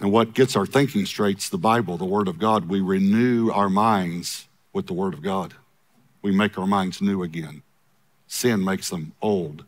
[0.04, 2.68] And what gets our thinking straight is the Bible, the Word of God.
[2.68, 5.54] We renew our minds with the Word of God.
[6.22, 7.64] we make our minds new again.
[8.28, 9.64] Sin makes them old,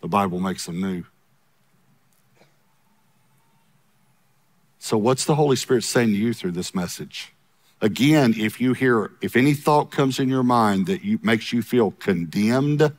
[0.00, 1.02] the Bible makes them new.
[4.78, 7.32] So, what's the Holy Spirit saying to you through this message?
[7.80, 11.60] Again, if you hear, if any thought comes in your mind that you, makes you
[11.60, 12.92] feel condemned,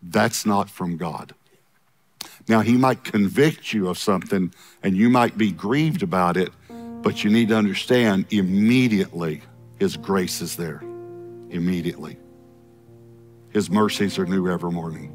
[0.00, 1.34] that's not from God.
[2.48, 6.50] Now, He might convict you of something and you might be grieved about it,
[7.02, 9.42] but you need to understand immediately
[9.78, 10.82] His grace is there.
[11.50, 12.18] Immediately.
[13.50, 15.14] His mercies are new every morning.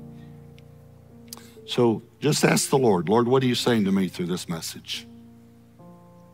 [1.66, 5.08] So just ask the Lord, Lord, what are you saying to me through this message?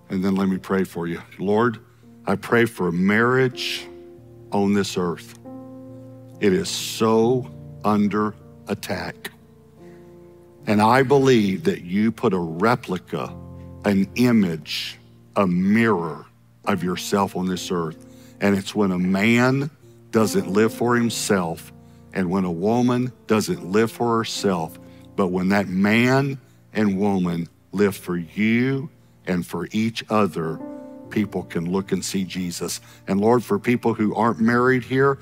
[0.10, 1.22] And then let me pray for you.
[1.38, 1.80] Lord,
[2.26, 3.88] I pray for marriage
[4.52, 5.38] on this earth.
[6.40, 7.52] It is so
[7.84, 8.34] under
[8.68, 9.32] attack.
[10.70, 13.36] And I believe that you put a replica,
[13.86, 15.00] an image,
[15.36, 16.28] a mirror
[16.64, 18.06] of yourself on this earth.
[18.40, 19.72] And it's when a man
[20.12, 21.74] doesn't live for himself
[22.14, 24.78] and when a woman doesn't live for herself,
[25.16, 26.40] but when that man
[26.72, 28.92] and woman live for you
[29.26, 30.60] and for each other,
[31.10, 32.80] people can look and see Jesus.
[33.08, 35.18] And Lord, for people who aren't married here,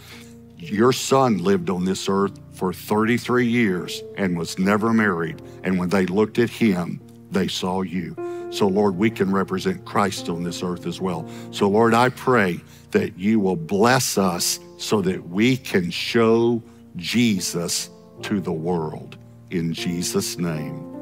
[0.58, 5.40] your son lived on this earth for 33 years and was never married.
[5.64, 7.00] And when they looked at him,
[7.30, 8.16] they saw you.
[8.50, 11.30] So, Lord, we can represent Christ on this earth as well.
[11.52, 12.60] So, Lord, I pray
[12.92, 16.64] that you will bless us so that we can show
[16.96, 17.90] Jesus
[18.24, 19.18] to the world.
[19.52, 20.96] In Jesus' name,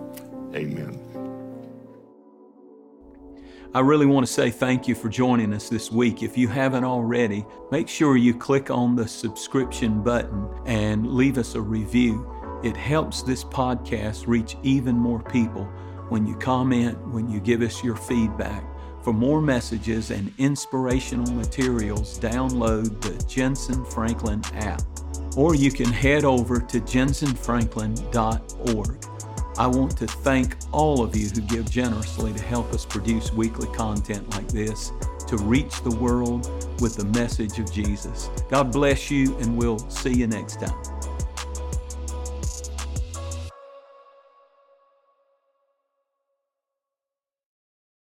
[0.54, 1.05] amen.
[3.76, 6.24] I really want to say thank you for joining us this week.
[6.24, 11.56] If you haven't already, make sure you click on the subscription button and leave us
[11.56, 12.26] a review.
[12.64, 15.66] It helps this podcast reach even more people
[16.08, 18.64] when you comment, when you give us your feedback.
[19.04, 24.84] For more messages and inspirational materials, download the Jentezen Franklin app,
[25.36, 29.15] or you can head over to jentezenfranklin.org.
[29.58, 33.68] I want to thank all of you who give generously to help us produce weekly
[33.74, 34.92] content like this
[35.28, 36.46] to reach the world
[36.82, 38.30] with the message of Jesus.
[38.50, 40.95] God bless you, and we'll see you next time.